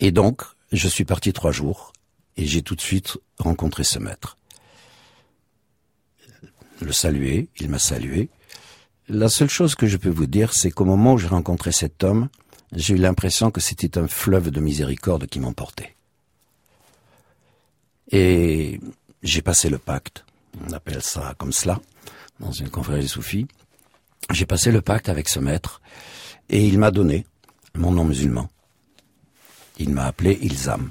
[0.00, 1.92] Et donc, je suis parti trois jours
[2.36, 4.36] et j'ai tout de suite rencontré ce maître.
[6.80, 8.30] Le saluer, il m'a salué.
[9.08, 12.04] La seule chose que je peux vous dire, c'est qu'au moment où j'ai rencontré cet
[12.04, 12.28] homme,
[12.72, 15.96] j'ai eu l'impression que c'était un fleuve de miséricorde qui m'emportait.
[18.10, 18.80] Et
[19.22, 20.24] j'ai passé le pacte,
[20.66, 21.80] on appelle ça comme cela,
[22.38, 23.46] dans une conférence soufis.
[24.32, 25.80] J'ai passé le pacte avec ce maître
[26.48, 27.26] et il m'a donné
[27.74, 28.48] mon nom musulman.
[29.78, 30.90] Il m'a appelé Ilzam.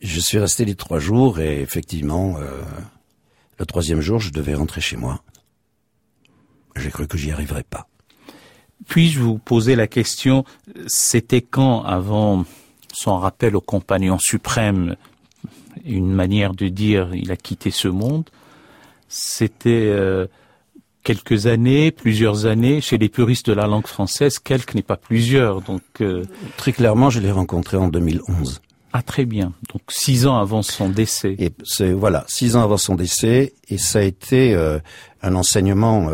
[0.00, 2.62] Je suis resté les trois jours et effectivement, euh,
[3.58, 5.22] le troisième jour, je devais rentrer chez moi.
[6.76, 7.88] J'ai cru que j'y arriverais pas.
[8.86, 10.44] Puis-je vous poser la question,
[10.86, 12.44] c'était quand, avant
[12.92, 14.96] son rappel au compagnon suprême,
[15.84, 18.28] une manière de dire il a quitté ce monde,
[19.08, 20.26] c'était euh,
[21.02, 25.62] quelques années, plusieurs années, chez les puristes de la langue française, quelques n'est pas plusieurs.
[25.62, 26.24] Donc euh,
[26.56, 28.60] Très clairement, je l'ai rencontré en 2011.
[28.98, 29.52] Ah très bien.
[29.72, 31.36] Donc six ans avant son décès.
[31.38, 34.78] Et c'est voilà, six ans avant son décès, et ça a été euh,
[35.22, 36.08] un enseignement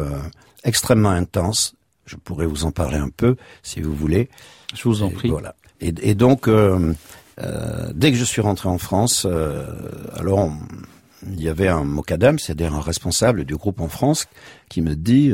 [0.65, 1.75] extrêmement intense
[2.07, 4.29] je pourrais vous en parler un peu, si vous voulez.
[4.75, 5.31] Je vous en prie.
[5.31, 5.55] Voilà.
[5.81, 6.95] Et, donc, euh,
[7.41, 9.67] euh, dès que je suis rentré en France, euh,
[10.15, 10.53] alors
[11.27, 14.27] il y avait un mocadam, c'est-à-dire un responsable du groupe en France,
[14.69, 15.33] qui me dit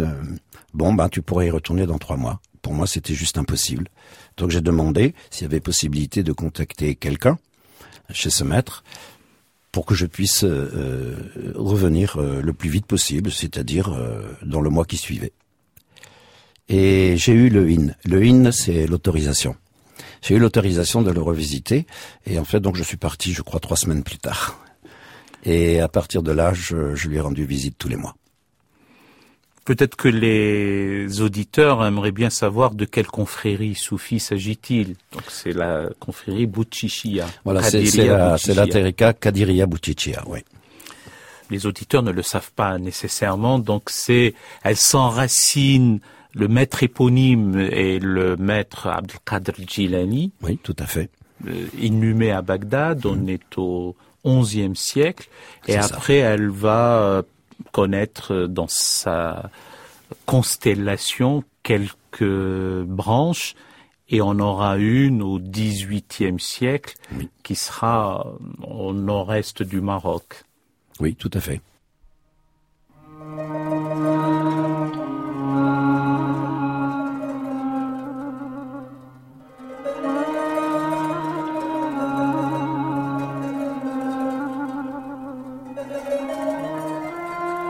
[0.72, 2.40] bon ben tu pourrais y retourner dans trois mois.
[2.62, 3.88] Pour moi, c'était juste impossible.
[4.38, 7.38] Donc j'ai demandé s'il y avait possibilité de contacter quelqu'un
[8.10, 8.82] chez ce maître
[9.70, 10.44] pour que je puisse
[11.54, 13.94] revenir le plus vite possible, c'est-à-dire
[14.42, 15.32] dans le mois qui suivait.
[16.68, 17.94] Et j'ai eu le IN.
[18.04, 19.56] Le IN, c'est l'autorisation.
[20.22, 21.86] J'ai eu l'autorisation de le revisiter.
[22.26, 24.58] Et en fait, donc, je suis parti, je crois, trois semaines plus tard.
[25.44, 28.16] Et à partir de là, je, je lui ai rendu visite tous les mois.
[29.68, 34.96] Peut-être que les auditeurs aimeraient bien savoir de quelle confrérie soufie s'agit-il.
[35.12, 37.26] Donc c'est la confrérie Bouchichia.
[37.44, 40.38] Voilà, c'est la, la Terika Kadiria Bouchichia, oui.
[41.50, 44.32] Les auditeurs ne le savent pas nécessairement, donc c'est,
[44.64, 46.00] elle s'enracine
[46.32, 50.32] le maître éponyme est le maître Abdelkader Jilani.
[50.40, 51.10] Oui, tout à fait.
[51.46, 53.28] Euh, inhumé à Bagdad, on mm.
[53.28, 55.28] est au XIe siècle,
[55.66, 57.22] et après elle va euh,
[57.72, 59.50] connaître dans sa
[60.26, 63.54] constellation quelques branches,
[64.08, 66.94] et on aura une au XVIIIe siècle
[67.42, 68.26] qui sera
[68.66, 70.44] au nord-est du Maroc.
[71.00, 71.60] Oui, tout à fait.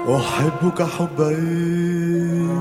[0.08, 2.60] أحبك حبين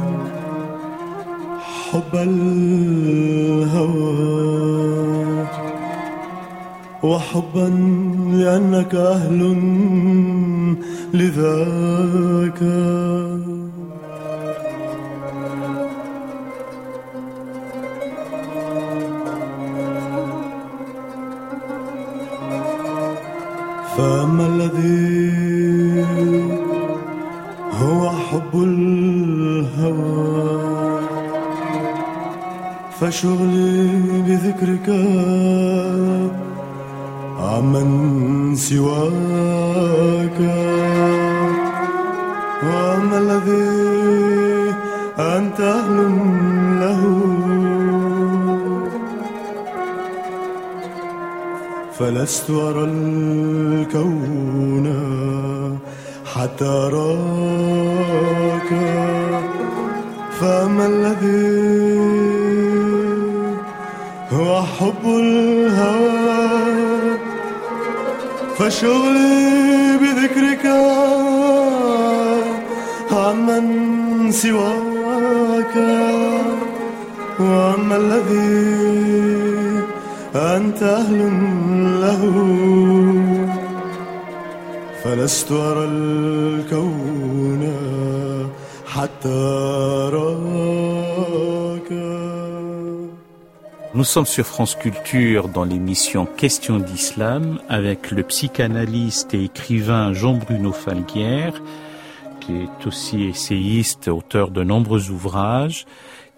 [1.91, 3.47] حب الهوى
[7.03, 7.69] وحبا
[8.33, 9.55] لأنك أهل
[11.13, 12.59] لذاك.
[23.97, 25.36] فأما الذي
[28.31, 30.57] حب الهوى
[32.99, 33.87] فشغلي
[34.27, 34.89] بذكرك
[37.39, 37.89] عمن
[38.55, 40.39] سواك
[42.63, 44.75] وأما الذي
[45.19, 45.97] أنت أهل
[46.79, 47.03] له
[51.99, 54.87] فلست أرى الكون
[56.41, 57.11] حتى أراك
[60.39, 61.97] فما الذي
[64.31, 66.47] هو حب الهوى؟
[68.57, 70.65] فشغلي بذكرك
[73.11, 73.65] عمن
[74.31, 75.75] سواك.
[77.39, 78.77] وأما الذي
[80.35, 81.19] أنت أهل
[82.01, 82.23] له.
[85.06, 87.72] فلست أرى الكون
[88.86, 89.28] حتى
[90.08, 90.42] أراك
[93.94, 100.72] Nous sommes sur France Culture dans l'émission Questions d'Islam avec le psychanalyste et écrivain Jean-Bruno
[100.72, 101.60] Falguière,
[102.40, 105.84] qui est aussi essayiste, auteur de nombreux ouvrages,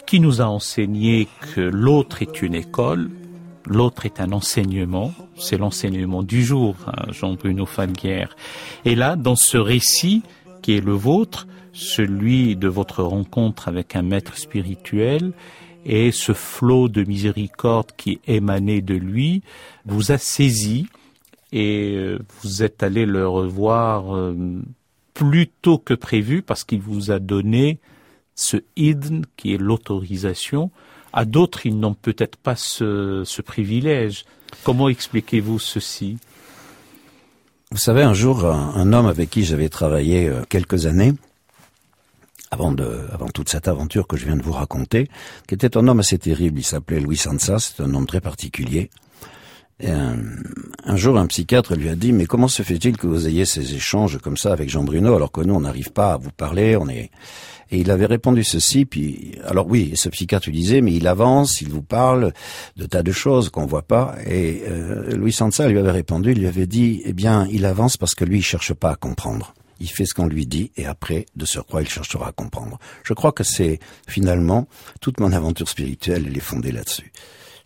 [0.05, 3.09] qui nous a enseigné que l'autre est une école,
[3.66, 8.36] l'autre est un enseignement, c'est l'enseignement du jour, hein, Jean-Bruno Falguière.
[8.86, 10.24] Et là, dans ce récit
[10.62, 15.34] qui est le vôtre, celui de votre rencontre avec un maître spirituel,
[15.86, 19.44] et ce flot de miséricorde qui émanait de lui
[19.86, 20.88] vous a saisi
[21.52, 24.36] et euh, vous êtes allé le revoir euh,
[25.14, 27.80] plus tôt que prévu parce qu'il vous a donné
[28.36, 30.72] ce idn qui est l'autorisation.
[31.14, 34.26] À d'autres, ils n'ont peut-être pas ce, privilège.
[34.64, 36.18] Comment expliquez-vous ceci?
[37.72, 41.14] Vous savez, un jour, un, un homme avec qui j'avais travaillé euh, quelques années,
[42.52, 45.08] avant, de, avant toute cette aventure que je viens de vous raconter,
[45.48, 46.60] qui était un homme assez terrible.
[46.60, 48.90] Il s'appelait Louis Sansa, c'est un homme très particulier.
[49.82, 53.76] Un, jour, un psychiatre lui a dit, mais comment se fait-il que vous ayez ces
[53.76, 56.76] échanges comme ça avec Jean Bruno, alors que nous, on n'arrive pas à vous parler,
[56.76, 57.12] on est...
[57.72, 61.62] Et il avait répondu ceci, puis, alors oui, ce psychiatre lui disait, mais il avance,
[61.62, 62.34] il vous parle
[62.78, 64.16] de tas de choses qu'on voit pas.
[64.26, 67.96] Et euh, Louis Sansa lui avait répondu, il lui avait dit, eh bien, il avance
[67.96, 70.86] parce que lui, il cherche pas à comprendre il fait ce qu'on lui dit et
[70.86, 72.80] après, de surcroît, il cherchera à comprendre.
[73.04, 74.68] Je crois que c'est finalement
[75.02, 77.12] toute mon aventure spirituelle, elle est fondée là-dessus.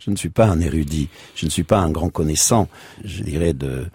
[0.04, 2.68] Je ne suis pas un érudit, je ne suis pas un grand connaissant,
[3.02, 3.86] je dirais, de,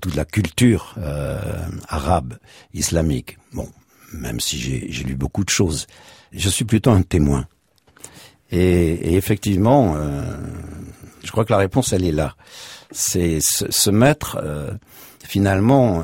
[0.00, 1.38] toute la culture euh,
[1.86, 2.38] arabe,
[2.74, 3.38] islamique.
[3.52, 3.68] Bon,
[4.12, 5.86] même si j'ai lu beaucoup de choses,
[6.32, 7.46] je suis plutôt un témoin.
[8.50, 10.22] Et, effectivement, euh,
[11.22, 12.34] je crois que la réponse, elle est là.
[12.90, 13.90] C'est se.
[13.90, 14.70] Euh,
[15.22, 16.02] finalement,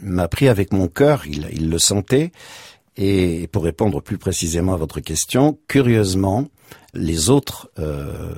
[0.00, 2.32] m'a pris avec mon cœur, il, le sentait.
[2.96, 6.48] Et pour répondre plus précisément à votre question, curieusement,
[6.94, 8.32] les autres euh,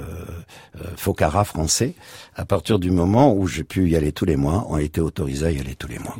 [0.80, 1.94] euh, français,
[2.34, 5.46] à partir du moment où j'ai pu y aller tous les mois, ont été autorisés
[5.46, 6.16] à y aller tous les mois.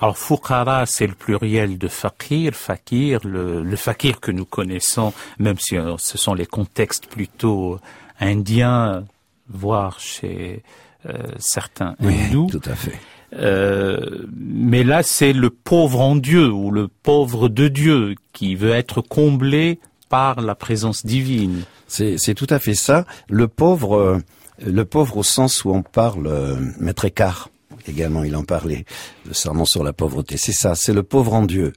[0.00, 5.56] Alors Fukara, c'est le pluriel de fakir, fakir, le, le, fakir que nous connaissons, même
[5.58, 7.78] si euh, ce sont les contextes plutôt
[8.20, 9.04] indiens,
[9.48, 10.62] voire chez
[11.06, 12.48] euh, certains oui, hindous.
[12.50, 12.98] Tout à fait.
[13.34, 18.72] Euh, mais là, c'est le pauvre en Dieu ou le pauvre de Dieu qui veut
[18.72, 21.62] être comblé par la présence divine.
[21.86, 23.06] C'est tout à fait ça.
[23.28, 24.18] Le pauvre, euh,
[24.64, 27.50] le pauvre au sens où on parle euh, maître Écart
[27.86, 28.84] également, il en parlait,
[29.24, 30.36] le serment sur la pauvreté.
[30.36, 31.72] C'est ça, c'est le pauvre en Dieu.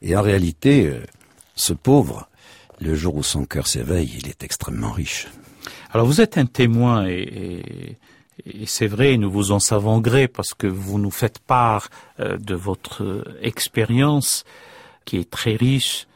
[0.00, 1.04] Et en réalité, euh,
[1.54, 2.30] ce pauvre,
[2.80, 5.28] le jour où son cœur s'éveille, il est extrêmement riche.
[5.92, 7.98] Alors vous êtes un témoin et, et
[8.46, 12.54] et c'est vrai, nous vous en savons gré parce que vous nous faites part de
[12.54, 14.44] votre expérience
[15.04, 16.06] qui est très riche.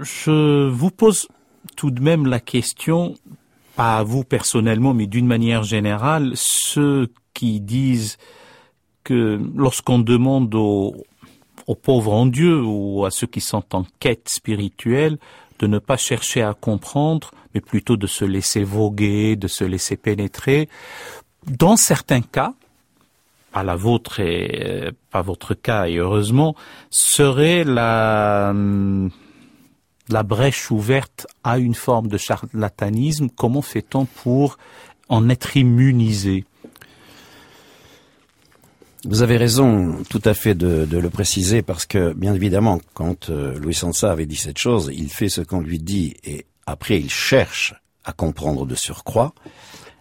[0.00, 1.28] Je vous pose
[1.76, 3.14] tout de même la question,
[3.76, 8.16] pas à vous personnellement, mais d'une manière générale, ceux qui disent
[9.02, 11.04] que lorsqu'on demande aux,
[11.82, 15.18] pauvres en Dieu ou à ceux qui sont en quête spirituelle
[15.58, 19.96] de ne pas chercher à comprendre, mais plutôt de se laisser voguer, de se laisser
[19.96, 20.68] pénétrer,
[21.46, 22.54] dans certains cas,
[23.52, 26.56] pas la vôtre et pas votre cas et heureusement,
[26.90, 28.52] serait la
[30.08, 33.28] la brèche ouverte à une forme de charlatanisme.
[33.34, 34.58] Comment fait-on pour
[35.08, 36.44] en être immunisé?
[39.06, 43.58] Vous avez raison tout à fait de, le préciser parce que, bien évidemment, quand euh,
[43.58, 47.10] Louis Sansa avait dit cette chose, il fait ce qu'on lui dit et après il
[47.10, 47.74] cherche
[48.04, 49.34] à comprendre de surcroît.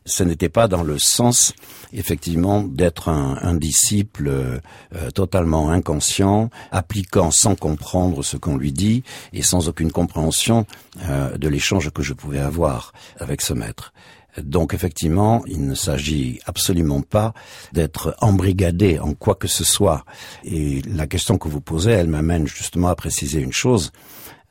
[0.05, 1.53] Ce n'était pas dans le sens,
[1.93, 9.41] effectivement, d'être un, disciple euh, totalement inconscient, appliquant sans comprendre ce qu'on lui dit et
[9.41, 10.65] sans aucune compréhension
[11.03, 13.93] euh, de l'échange que je pouvais avoir avec ce maître.
[14.41, 17.33] Donc effectivement, il ne s'agit absolument pas
[17.71, 20.05] d'être embrigadé en quoi que ce soit.
[20.43, 23.91] Et la question que vous posez, elle m'amène justement à préciser une chose.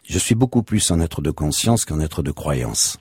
[0.08, 2.98] Je suis beaucoup plus un être de conscience qu'un être de croyance.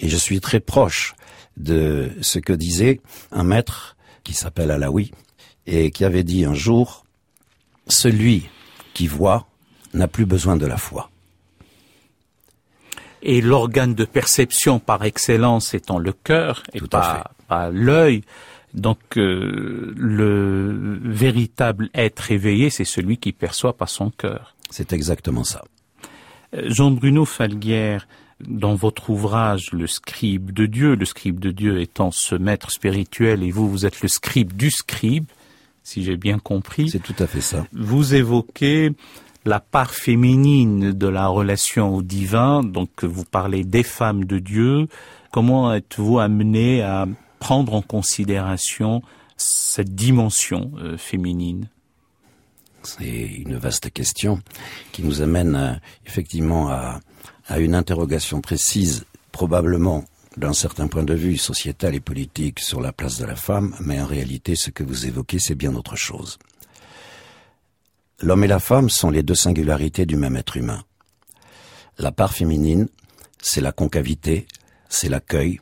[0.00, 1.14] Et je suis très proche
[1.56, 3.00] de ce que disait
[3.32, 5.12] un maître qui s'appelle Alaoui
[5.66, 7.04] et qui avait dit un jour
[7.86, 8.48] celui
[8.94, 9.46] qui voit
[9.92, 11.10] n'a plus besoin de la foi.
[13.22, 18.22] Et l'organe de perception par excellence étant le cœur et Tout pas, pas l'œil,
[18.74, 24.54] donc euh, le véritable être éveillé, c'est celui qui perçoit par son cœur.
[24.68, 25.64] C'est exactement ça.
[26.52, 28.06] Jean-Bruno Falguière,
[28.40, 33.42] dans votre ouvrage le scribe de Dieu, le scribe de Dieu étant ce maître spirituel
[33.42, 35.26] et vous, vous êtes le scribe du scribe,
[35.82, 36.90] si j'ai bien compris.
[36.90, 37.66] C'est tout à fait ça.
[37.72, 38.92] Vous évoquez
[39.44, 44.88] la part féminine de la relation au divin, donc vous parlez des femmes de Dieu.
[45.30, 47.06] Comment êtes-vous amené à
[47.38, 49.02] prendre en considération
[49.36, 51.68] cette dimension euh, féminine?
[52.82, 54.40] C'est une vaste question
[54.92, 55.74] qui nous amène euh,
[56.06, 57.00] effectivement à,
[57.46, 60.04] à une interrogation précise, probablement
[60.36, 64.00] d'un certain point de vue sociétal et politique sur la place de la femme, mais
[64.00, 66.38] en réalité ce que vous évoquez c'est bien autre chose.
[68.20, 70.82] L'homme et la femme sont les deux singularités du même être humain.
[71.98, 72.88] La part féminine,
[73.40, 74.46] c'est la concavité,
[74.88, 75.60] c'est l'accueil,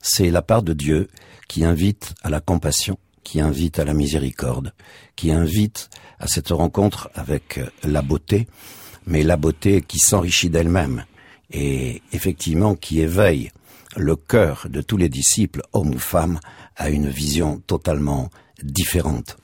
[0.00, 1.08] c'est la part de Dieu
[1.48, 4.72] qui invite à la compassion, qui invite à la miséricorde,
[5.16, 8.46] qui invite à cette rencontre avec la beauté,
[9.10, 11.04] mais la beauté qui s'enrichit d'elle-même
[11.50, 13.50] et effectivement qui éveille
[13.96, 16.38] le cœur de tous les disciples, hommes ou femmes,
[16.76, 18.30] à une vision totalement
[18.62, 19.36] différente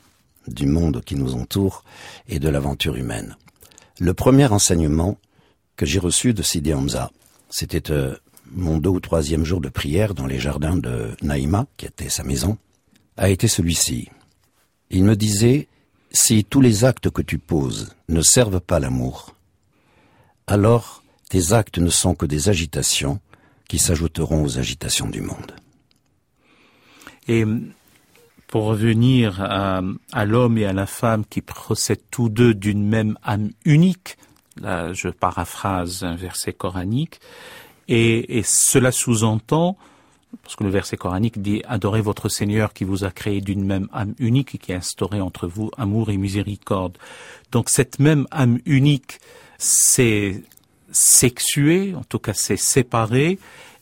[0.47, 1.83] du monde qui nous entoure
[2.29, 3.37] et de l'aventure humaine.
[3.99, 5.19] Le premier enseignement
[5.75, 7.11] que j'ai reçu de Sidi Hamza,
[7.51, 8.15] c'était euh,
[8.53, 12.23] mon deux ou troisième jour de prière dans les jardins de Naïma, qui était sa
[12.23, 12.57] maison,
[13.17, 14.11] a été celui-ci.
[14.91, 15.67] Il me disait,
[16.13, 19.36] si tous les actes que tu poses ne servent pas l'amour,
[20.47, 23.21] alors tes actes ne sont que des agitations
[23.69, 25.53] qui s'ajouteront aux agitations du monde.
[27.29, 27.45] Et
[28.47, 33.51] pour revenir à, l'homme et à la femme qui procèdent tous deux d'une même âme
[33.65, 34.17] unique,
[34.61, 37.21] là je paraphrase un verset coranique,
[37.89, 39.77] et, et cela sous-entend,
[40.43, 43.89] parce que le verset coranique dit Adorez votre Seigneur qui vous a créé d'une même
[43.93, 46.99] âme unique et qui a instauré entre vous amour et miséricorde.
[47.51, 49.19] Donc cette même âme unique,
[49.59, 50.43] c'est
[50.91, 53.39] sexué, en tout cas c'est séparé,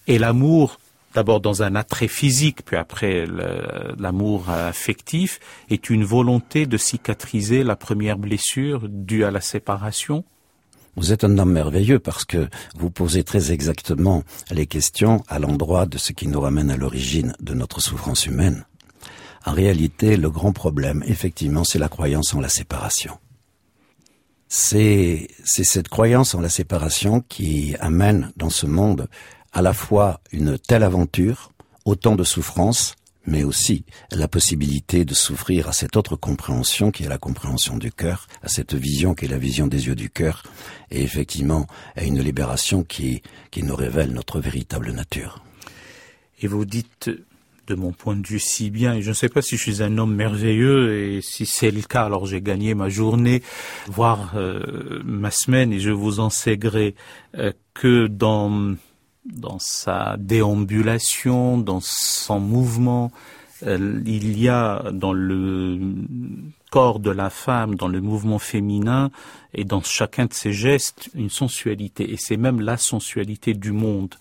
[0.07, 0.79] et l'amour,
[1.15, 3.27] d'abord dans un attrait physique, puis après
[3.99, 10.25] l'amour affectif, est une volonté de cicatriser la première blessure due à la séparation.
[10.97, 15.87] Vous êtes un homme merveilleux parce que vous posez très exactement les questions à l'endroit
[15.87, 18.65] de ce qui nous ramène à l'origine de notre souffrance humaine.
[19.45, 23.19] En réalité, le grand problème, effectivement, c'est la croyance en la séparation
[24.57, 29.09] c'est cette croyance en la séparation qui amène dans ce monde
[29.53, 31.51] à la fois une telle aventure,
[31.85, 32.95] autant de souffrance,
[33.27, 37.91] mais aussi la possibilité de souffrir à cette autre compréhension qui est la compréhension du
[37.91, 40.45] cœur, à cette vision qui est la vision des yeux du cœur,
[40.93, 45.43] et effectivement à une libération qui, qui nous révèle notre véritable nature.
[46.43, 47.11] Et vous dites
[47.67, 48.95] de mon point de vue si bien.
[48.95, 51.83] Et je ne sais pas si je suis un homme merveilleux et si c'est le
[51.83, 53.43] cas alors j'ai gagné ma journée
[53.87, 58.75] voire euh, ma semaine et je vous en sais euh, que dans
[59.25, 63.11] dans sa déambulation dans son mouvement
[63.63, 65.79] euh, il y a dans le
[66.71, 69.11] corps de la femme dans le mouvement féminin
[69.55, 72.13] et dans chacun de ses gestes une sensualité.
[72.13, 74.17] Et c'est même la sensualité du monde.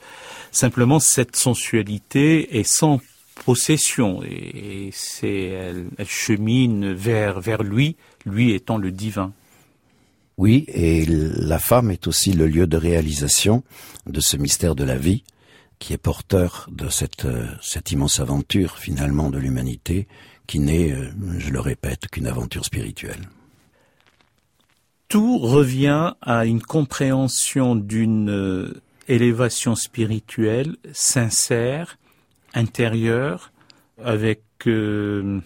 [0.52, 3.00] Simplement cette sensualité est sans
[3.46, 9.34] possession et, c'est elle, elle chemine vers vers lui, lui étant le divin.
[10.38, 13.64] Oui, et la femme est aussi le lieu de réalisation
[14.08, 15.24] de ce mystère de la vie
[15.78, 17.28] qui est porteur de cette,
[17.62, 20.08] cette immense aventure finalement de l'humanité
[20.48, 20.96] qui n'est,
[21.38, 23.30] je le répète, qu'une aventure spirituelle.
[25.08, 31.98] Tout revient à une compréhension d'une euh, élévation spirituelle sincère
[32.54, 33.51] intérieur
[34.04, 35.39] avec euh,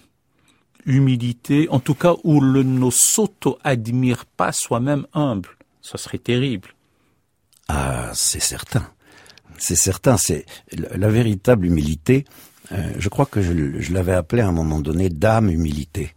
[0.86, 5.50] humilité, en tout cas où le ne s'auto-admire pas soi-même humble.
[5.82, 6.70] Ça serait terrible.
[7.68, 8.90] Ah, c'est certain.
[9.58, 10.18] C'est certain.
[10.18, 12.26] C'est la, véritable humilité.
[12.72, 16.14] Euh, je crois que je, l'avais appelé à un moment donné d'âme humilité.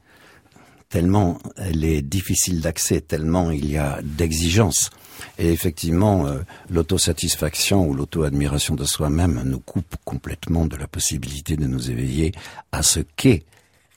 [0.88, 4.91] Tellement elle est difficile d'accès, tellement il y a d'exigences.
[5.39, 11.66] Et effectivement, euh, l'autosatisfaction ou l'auto-admiration de soi-même nous coupe complètement de la possibilité de
[11.66, 12.33] nous éveiller
[12.73, 13.45] à ce qu'est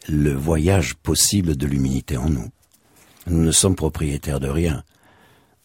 [0.08, 2.50] le voyage possible de l'humilité en nous.
[3.28, 4.84] Nous ne sommes propriétaires de rien.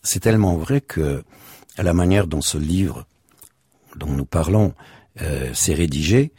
[0.03, 1.25] C'est tellement vrai que,
[1.77, 3.07] à la manière dont ce livre
[3.97, 4.75] dont nous parlons
[5.21, 6.33] euh, s'est rédigé,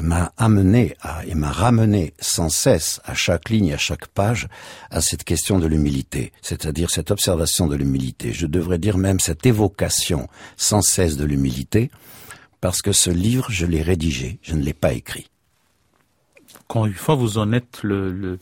[0.00, 4.48] m'a amené à, et m'a ramené sans cesse à chaque ligne, à chaque page,
[4.90, 8.32] à cette question de l'humilité, c'est-à-dire cette observation de l'humilité.
[8.32, 11.90] Je devrais dire même cette évocation sans cesse de l'humilité,
[12.60, 15.30] parce que ce livre, je l'ai rédigé, je ne l'ai pas écrit.
[16.68, 18.38] Quand une fois vous en êtes le, le,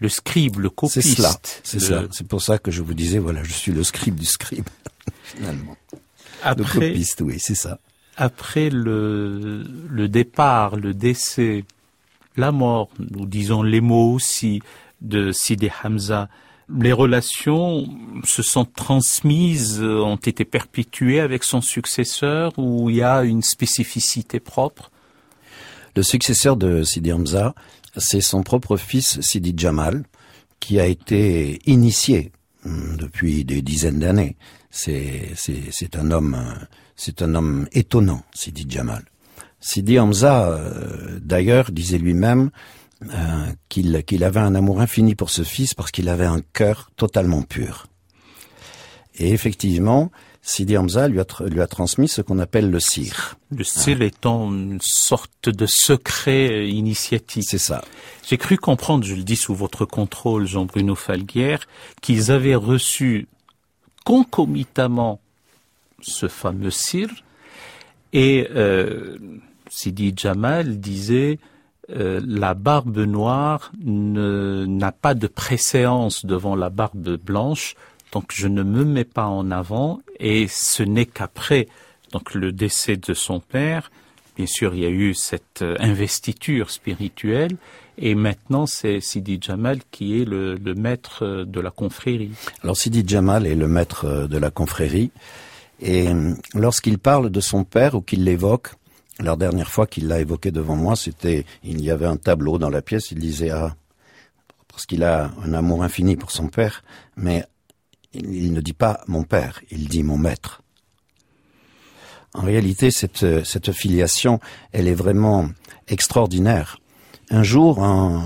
[0.00, 1.02] le scribe, le copiste.
[1.02, 1.32] C'est cela,
[1.62, 1.86] c'est le...
[1.86, 2.02] ça.
[2.10, 4.68] C'est pour ça que je vous disais, voilà, je suis le scribe du scribe,
[5.22, 5.76] finalement.
[6.42, 7.78] Après, copiste, oui, c'est ça.
[8.16, 9.64] Après le,
[10.08, 11.64] départ, le décès,
[12.36, 14.60] la mort, nous disons les mots aussi
[15.00, 16.28] de Sidi Hamza,
[16.78, 17.86] les relations
[18.24, 24.38] se sont transmises, ont été perpétuées avec son successeur ou il y a une spécificité
[24.38, 24.90] propre?
[25.96, 27.54] Le successeur de Sidi Hamza,
[27.96, 30.04] c'est son propre fils Sidi Jamal,
[30.60, 32.30] qui a été initié
[32.64, 34.36] hum, depuis des dizaines d'années.
[34.70, 36.36] C'est, c'est, un homme,
[37.00, 39.02] c'est un homme étonnant, Sidi Jamal.
[39.58, 42.50] Sidi Hamza, euh, d'ailleurs, disait lui-même
[43.04, 47.40] euh, qu'il, avait un amour infini pour ce fils parce qu'il avait un cœur totalement
[47.40, 47.86] pur.
[49.14, 50.10] Et effectivement,
[50.42, 53.38] Sidi Hamza lui a, lui a transmis ce qu'on appelle le cire.
[53.50, 57.46] Le cire étant une sorte de secret initiatique.
[57.48, 57.82] C'est ça.
[58.28, 61.66] J'ai cru comprendre, je le dis sous votre contrôle, Jean-Bruno Falguière,
[62.02, 63.26] qu'ils avaient reçu
[64.04, 65.20] concomitamment
[66.02, 67.10] ce fameux cire
[68.12, 69.16] et euh,
[69.68, 71.38] Sidi Jamal disait
[71.90, 77.74] euh, la barbe noire n'a pas de préséance devant la barbe blanche
[78.12, 81.68] donc je ne me mets pas en avant et ce n'est qu'après
[82.12, 83.90] donc le décès de son père,
[84.36, 87.56] bien sûr il y a eu cette euh, investiture spirituelle
[87.98, 92.32] et maintenant c'est Sidi Jamal qui est le, maître de la confrérie.
[92.62, 95.10] Alors Sidi Jamal est le maître de la confrérie
[95.80, 96.08] et
[96.54, 98.68] lorsqu'il parle de son père ou qu'il l'évoque,
[99.18, 102.70] la dernière fois qu'il l'a évoqué devant moi, c'était il y avait un tableau dans
[102.70, 103.74] la pièce, il disait ah
[104.68, 106.84] parce qu'il a un amour infini pour son père,
[107.16, 107.44] mais
[108.12, 110.62] il ne dit pas mon père, il dit mon maître.
[112.34, 114.38] En réalité, cette, cette filiation,
[114.72, 115.48] elle est vraiment
[115.88, 116.78] extraordinaire.
[117.30, 118.22] Un jour, un,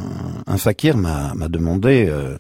[0.47, 2.37] un fakir m'a demandé, euh,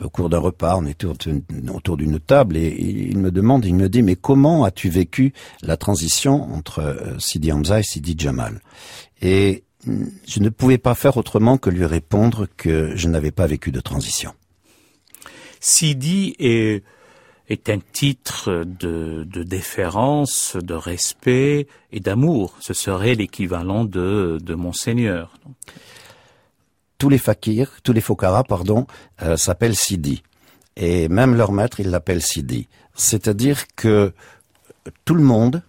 [0.00, 3.88] au cours d'un repas, on était autour d'une table, et il me demande, il me
[3.88, 5.32] dit, mais comment as-tu vécu
[5.62, 8.60] la transition entre euh, Sidi Hamza et Sidi Jamal?
[9.22, 13.72] Et je ne pouvais pas faire autrement que lui répondre que je n'avais pas vécu
[13.72, 14.32] de transition.
[15.60, 16.84] Sidi est,
[17.48, 22.56] est un titre de, déférence, de respect et d'amour.
[22.60, 25.32] Ce serait l'équivalent de Monseigneur.
[26.98, 28.86] Tous les fakirs, tous les fokaras, pardon,
[29.22, 30.22] euh, s'appellent Sidi.
[30.76, 32.68] Et même leur maître, il l'appelle Sidi.
[32.94, 34.12] C'est-à-dire que
[35.04, 35.62] tout le monde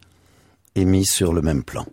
[0.75, 1.85] est mis sur le même plan.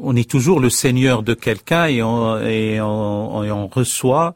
[0.00, 4.34] On est toujours le seigneur de quelqu'un et on, et on, et on reçoit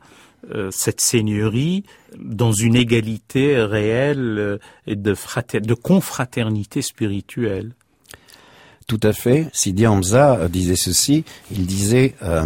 [0.53, 1.85] euh, cette seigneurie
[2.19, 7.73] dans une égalité réelle euh, et de, frater de confraternité spirituelle.
[8.87, 9.49] Tout à fait.
[9.53, 12.45] Sidi Hamza disait ceci, il disait euh,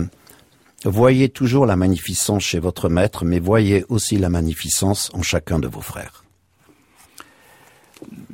[0.84, 5.66] Voyez toujours la magnificence chez votre maître, mais voyez aussi la magnificence en chacun de
[5.66, 6.24] vos frères.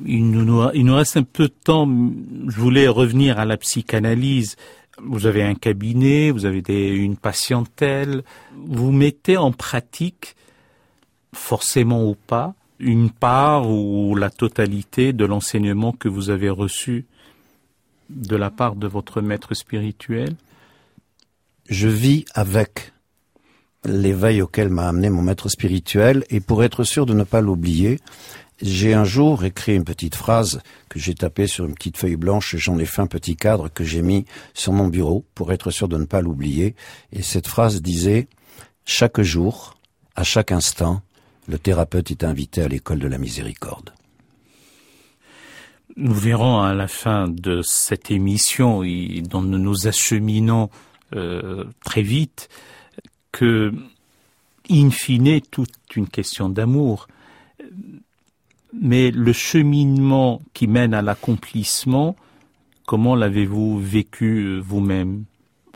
[0.05, 1.87] Il nous, reste un peu de temps.
[1.87, 4.57] Je voulais revenir à la psychanalyse
[5.03, 8.23] vous avez un cabinet, vous avez une patientèle,
[8.55, 10.37] vous mettez en pratique,
[11.35, 17.07] forcément ou pas, une part ou la totalité de l'enseignement que vous avez reçu
[18.11, 20.37] de la part de votre maître spirituel?
[21.69, 22.93] Je vis avec
[23.85, 28.01] l'éveil auquel m'a amené mon maître spirituel et pour être sûr de ne pas l'oublier,
[28.63, 32.55] j'ai un jour écrit une petite phrase que j'ai tapée sur une petite feuille blanche
[32.55, 35.71] et j'en ai fait un petit cadre que j'ai mis sur mon bureau pour être
[35.71, 36.75] sûr de ne pas l'oublier.
[37.13, 38.29] Et cette phrase disait
[38.85, 39.75] Chaque jour,
[40.15, 41.03] à chaque instant,
[41.49, 43.93] le thérapeute est invité à l'école de la miséricorde.
[45.97, 48.83] Nous verrons à la fin de cette émission
[49.29, 50.71] dont nous nous acheminons
[51.15, 52.49] euh, très vite
[53.33, 53.73] que,
[54.71, 57.07] in fine, toute une question d'amour
[58.81, 62.17] mais le cheminement qui mène à l'accomplissement,
[62.87, 65.25] comment l'avez-vous vécu euh, vous-même?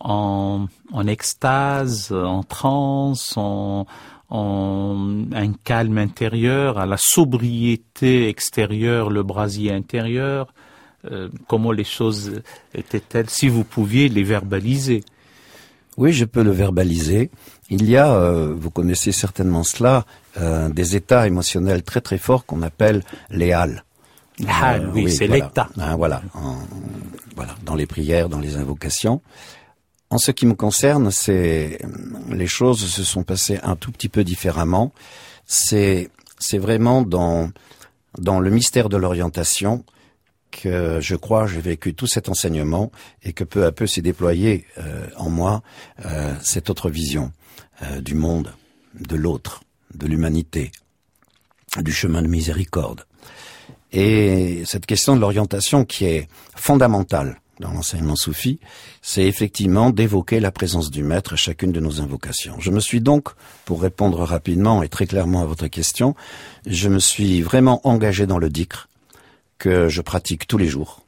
[0.00, 0.68] En,
[1.08, 3.86] extase, en transe, en,
[4.30, 10.54] en, un calme intérieur, à la sobriété extérieure, le brasier intérieur
[11.10, 12.42] euh, Comment les choses
[12.74, 15.02] étaient-elles Si vous pouviez les verbaliser?
[15.98, 17.28] Oui, je peux le verbaliser.
[17.70, 20.06] Il y a, euh, vous connaissez certainement cela,
[20.40, 23.82] euh, des états émotionnels très très forts qu'on appelle les halles.
[24.46, 25.44] Ah, oui, oui c'est voilà.
[25.46, 25.68] l'état.
[25.76, 26.58] Hein, voilà, en,
[27.34, 29.20] voilà, dans les prières, dans les invocations.
[30.10, 31.80] En ce qui me concerne, c'est
[32.30, 34.92] les choses se sont passées un tout petit peu différemment.
[35.46, 37.50] C'est c'est vraiment dans
[38.18, 39.84] dans le mystère de l'orientation
[40.50, 42.90] que je crois j'ai vécu tout cet enseignement
[43.22, 45.62] et que peu à peu s'est déployé euh, en moi
[46.04, 47.32] euh, cette autre vision
[47.82, 48.52] euh, du monde,
[48.94, 49.62] de l'autre,
[49.94, 50.72] de l'humanité,
[51.78, 53.04] du chemin de miséricorde.
[53.92, 58.60] Et cette question de l'orientation qui est fondamentale dans l'enseignement soufi,
[59.02, 62.56] c'est effectivement d'évoquer la présence du maître à chacune de nos invocations.
[62.60, 63.28] Je me suis donc,
[63.64, 66.14] pour répondre rapidement et très clairement à votre question,
[66.66, 68.87] je me suis vraiment engagé dans le dikr
[69.58, 71.04] que je pratique tous les jours.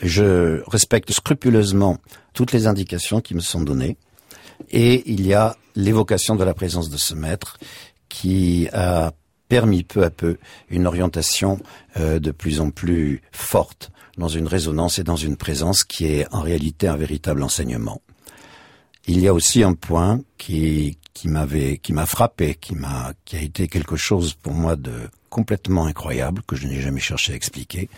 [0.00, 1.98] Je respecte scrupuleusement
[2.32, 3.96] toutes les indications qui me sont données
[4.70, 7.58] et il y a l'évocation de la présence de ce maître
[8.08, 9.12] qui a
[9.48, 11.58] permis peu à peu une orientation
[11.96, 16.26] euh, de plus en plus forte dans une résonance et dans une présence qui est
[16.32, 18.00] en réalité un véritable enseignement.
[19.06, 23.36] Il y a aussi un point qui, qui m'avait, qui m'a frappé, qui m'a, qui
[23.36, 27.36] a été quelque chose pour moi de complètement incroyable, que je n'ai jamais cherché à
[27.36, 27.88] expliquer.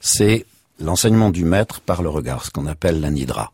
[0.00, 0.46] C'est
[0.78, 3.52] l'enseignement du maître par le regard, ce qu'on appelle l'anidra.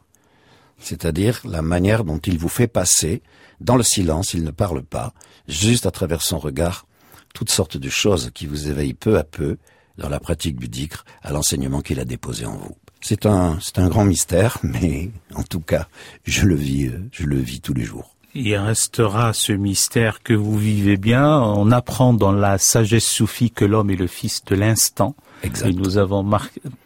[0.79, 3.23] C'est-à-dire la manière dont il vous fait passer,
[3.61, 5.13] dans le silence, il ne parle pas,
[5.47, 6.87] juste à travers son regard,
[7.35, 9.59] toutes sortes de choses qui vous éveillent peu à peu
[9.99, 10.89] dans la pratique du
[11.23, 12.77] à l'enseignement qu'il a déposé en vous.
[13.03, 15.89] C'est un, c'est un grand mystère, mais en tout cas,
[16.25, 18.17] je le vis, euh, je le vis tous les jours.
[18.35, 21.41] Il restera ce mystère que vous vivez bien.
[21.41, 25.17] On apprend dans la sagesse soufie que l'homme est le fils de l'instant.
[25.43, 26.29] Et nous avons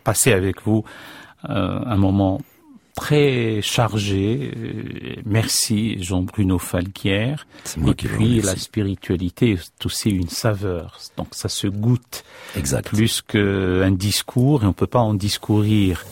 [0.05, 0.85] passé avec vous
[1.49, 2.41] euh, un moment
[2.95, 4.53] très chargé.
[5.27, 7.47] Merci Jean-Bruno Falquière.
[7.87, 10.99] Et puis la spiritualité est aussi une saveur.
[11.17, 12.25] Donc ça se goûte
[12.57, 12.89] exact.
[12.89, 16.05] plus qu'un discours et on peut pas en discourir.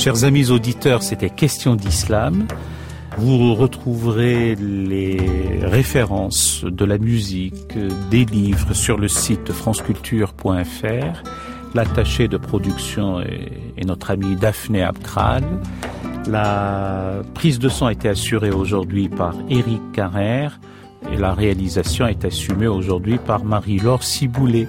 [0.00, 2.46] Chers amis auditeurs, c'était Question d'Islam.
[3.18, 5.18] Vous retrouverez les
[5.62, 7.76] références de la musique,
[8.10, 11.22] des livres sur le site franceculture.fr.
[11.74, 15.44] L'attaché de production est, notre ami Daphné Abkral.
[16.26, 20.60] La prise de son a été assurée aujourd'hui par Éric Carrère
[21.12, 24.66] et la réalisation est assumée aujourd'hui par Marie-Laure Ciboulet.